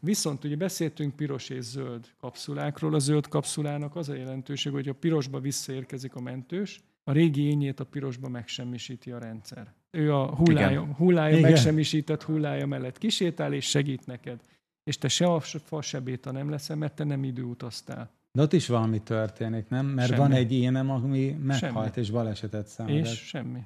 Viszont 0.00 0.44
ugye 0.44 0.56
beszéltünk 0.56 1.16
piros 1.16 1.48
és 1.48 1.64
zöld 1.64 2.06
kapszulákról. 2.18 2.94
A 2.94 2.98
zöld 2.98 3.28
kapszulának 3.28 3.96
az 3.96 4.08
a 4.08 4.14
jelentőség, 4.14 4.72
hogy 4.72 4.88
a 4.88 4.94
pirosba 4.94 5.40
visszaérkezik 5.40 6.14
a 6.14 6.20
mentős, 6.20 6.80
a 7.04 7.12
régi 7.12 7.42
ényét 7.42 7.80
a 7.80 7.84
pirosba 7.84 8.28
megsemmisíti 8.28 9.10
a 9.10 9.18
rendszer. 9.18 9.74
Ő 9.90 10.14
a 10.14 10.34
hullája, 10.34 10.82
hullája 10.96 11.36
Igen. 11.36 11.50
megsemmisített 11.50 12.22
hullája 12.22 12.66
mellett 12.66 12.98
kisétál 12.98 13.52
és 13.52 13.68
segít 13.68 14.06
neked. 14.06 14.40
És 14.84 14.98
te 14.98 15.08
se 15.08 15.26
alfa, 15.26 15.82
se 15.82 16.00
béta 16.00 16.32
nem 16.32 16.50
leszel, 16.50 16.76
mert 16.76 16.94
te 16.94 17.04
nem 17.04 17.24
időutaztál. 17.24 18.10
De 18.32 18.42
ott 18.42 18.52
is 18.52 18.66
valami 18.66 19.02
történik, 19.02 19.68
nem? 19.68 19.86
Mert 19.86 20.08
Semmi. 20.08 20.20
van 20.20 20.32
egy 20.32 20.52
énem, 20.52 20.90
ami 20.90 21.30
meghalt 21.42 21.58
Semmi. 21.92 22.06
és 22.06 22.10
balesetet 22.10 22.66
szenvedett. 22.66 23.04
És 23.04 23.26
semmi. 23.26 23.60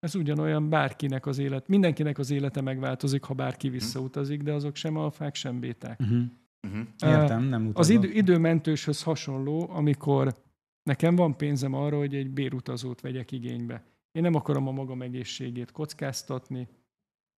Ez 0.00 0.14
ugyanolyan 0.14 0.68
bárkinek 0.68 1.26
az 1.26 1.38
élet, 1.38 1.68
mindenkinek 1.68 2.18
az 2.18 2.30
élete 2.30 2.60
megváltozik, 2.60 3.22
ha 3.22 3.34
bárki 3.34 3.68
visszautazik, 3.68 4.42
de 4.42 4.52
azok 4.52 4.74
sem 4.76 4.96
alfák, 4.96 5.34
sem 5.34 5.60
béták. 5.60 6.00
Uh-huh. 6.00 6.22
Mhm. 6.60 6.80
Értem, 6.98 7.42
nem 7.42 7.62
Az 7.62 7.68
utazok. 7.68 7.94
idő, 8.04 8.12
időmentőshöz 8.14 9.02
hasonló, 9.02 9.68
amikor 9.72 10.34
nekem 10.82 11.16
van 11.16 11.36
pénzem 11.36 11.74
arra, 11.74 11.98
hogy 11.98 12.14
egy 12.14 12.30
bérutazót 12.30 13.00
vegyek 13.00 13.32
igénybe. 13.32 13.82
Én 14.16 14.22
nem 14.22 14.34
akarom 14.34 14.68
a 14.68 14.70
magam 14.70 15.02
egészségét 15.02 15.72
kockáztatni, 15.72 16.68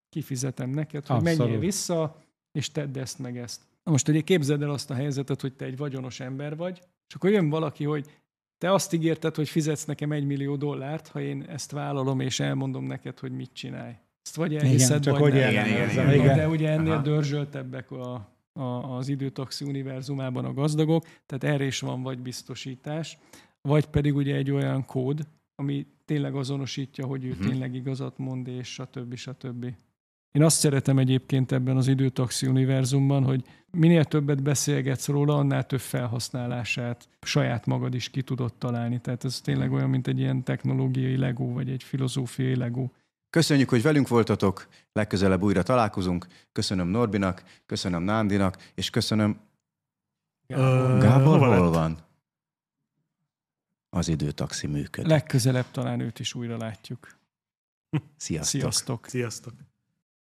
kifizetem 0.09 0.71
neked, 0.71 1.07
hogy 1.07 1.17
Abszolút. 1.17 1.38
menjél 1.38 1.59
vissza, 1.59 2.23
és 2.53 2.71
tedd 2.71 2.99
ezt 2.99 3.19
meg 3.19 3.38
ezt. 3.38 3.61
Na 3.85 3.91
most 3.91 4.09
ugye 4.09 4.21
képzeld 4.21 4.62
el 4.62 4.71
azt 4.71 4.91
a 4.91 4.95
helyzetet, 4.95 5.41
hogy 5.41 5.53
te 5.53 5.64
egy 5.64 5.77
vagyonos 5.77 6.21
ember 6.21 6.57
vagy, 6.57 6.81
és 7.09 7.14
akkor 7.14 7.31
jön 7.31 7.49
valaki, 7.49 7.85
hogy 7.85 8.07
te 8.59 8.73
azt 8.73 8.93
ígérted, 8.93 9.35
hogy 9.35 9.49
fizetsz 9.49 9.85
nekem 9.85 10.12
egy 10.12 10.27
millió 10.27 10.57
dollárt, 10.57 11.09
ha 11.09 11.21
én 11.21 11.43
ezt 11.43 11.71
vállalom, 11.71 12.21
és 12.21 12.41
elmondom 12.41 12.85
neked, 12.85 13.19
hogy 13.19 13.33
mit 13.33 13.53
csinálj. 13.53 13.95
Ezt 14.23 14.37
vagy 14.37 14.57
elhiszed, 14.57 15.03
csak 15.03 15.19
vagy 15.19 15.33
nem. 15.33 15.51
Igen, 15.51 15.67
igen, 15.67 15.91
igen. 15.91 16.12
Igen. 16.12 16.37
De 16.37 16.49
ugye 16.49 16.69
ennél 16.71 16.93
Aha. 16.93 17.03
dörzsöltebbek 17.03 17.91
a, 17.91 18.29
a, 18.53 18.62
az 18.62 19.09
időtaxi 19.09 19.64
univerzumában 19.64 20.45
a 20.45 20.53
gazdagok, 20.53 21.05
tehát 21.27 21.45
erre 21.55 21.64
is 21.64 21.81
van 21.81 22.03
vagy 22.03 22.19
biztosítás, 22.19 23.19
vagy 23.61 23.87
pedig 23.87 24.17
ugye 24.17 24.35
egy 24.35 24.51
olyan 24.51 24.85
kód, 24.85 25.27
ami 25.61 25.87
tényleg 26.05 26.35
azonosítja, 26.35 27.07
hogy 27.07 27.25
ő 27.25 27.31
Mhm. 27.31 27.49
tényleg 27.49 27.75
igazat 27.75 28.18
mond, 28.18 28.47
és 28.49 28.68
stb. 28.73 29.14
stb. 29.14 29.64
Én 30.31 30.42
azt 30.42 30.59
szeretem 30.59 30.99
egyébként 30.99 31.53
ebben 31.53 31.77
az 31.77 31.88
időtaxi 31.88 32.47
univerzumban, 32.47 33.25
hogy 33.25 33.44
minél 33.71 34.05
többet 34.05 34.42
beszélgetsz 34.42 35.07
róla, 35.09 35.35
annál 35.37 35.66
több 35.66 35.81
felhasználását 35.81 37.09
saját 37.21 37.66
magad 37.66 37.94
is 37.94 38.09
ki 38.11 38.23
tudod 38.23 38.55
találni. 38.55 39.01
Tehát 39.01 39.25
ez 39.25 39.40
tényleg 39.40 39.73
olyan, 39.73 39.90
mint 39.90 40.07
egy 40.07 40.18
ilyen 40.18 40.44
technológiai 40.44 41.16
legó, 41.16 41.53
vagy 41.53 41.71
egy 41.71 41.83
filozófiai 41.83 42.57
legó. 42.57 42.92
Köszönjük, 43.31 43.68
hogy 43.68 43.83
velünk 43.83 44.09
voltatok, 44.09 44.68
legközelebb 44.92 45.42
újra 45.42 45.62
találkozunk. 45.62 46.27
Köszönöm 46.53 46.88
Norbinak, 46.88 47.42
köszönöm 47.66 48.03
Nándinak, 48.03 48.57
és 48.75 48.90
köszönöm 48.90 49.40
Gábor, 50.47 51.38
hova 51.38 51.47
hol 51.57 51.64
lett? 51.64 51.75
van? 51.75 51.99
Az 53.90 54.09
időtaxi 54.09 54.66
működik. 54.66 55.11
Legközelebb 55.11 55.70
talán 55.70 56.01
őt 56.01 56.18
is 56.18 56.35
újra 56.35 56.57
látjuk. 56.57 57.18
Sziasztok! 58.16 58.61
Sziasztok! 58.61 59.07
Sziasztok! 59.09 59.55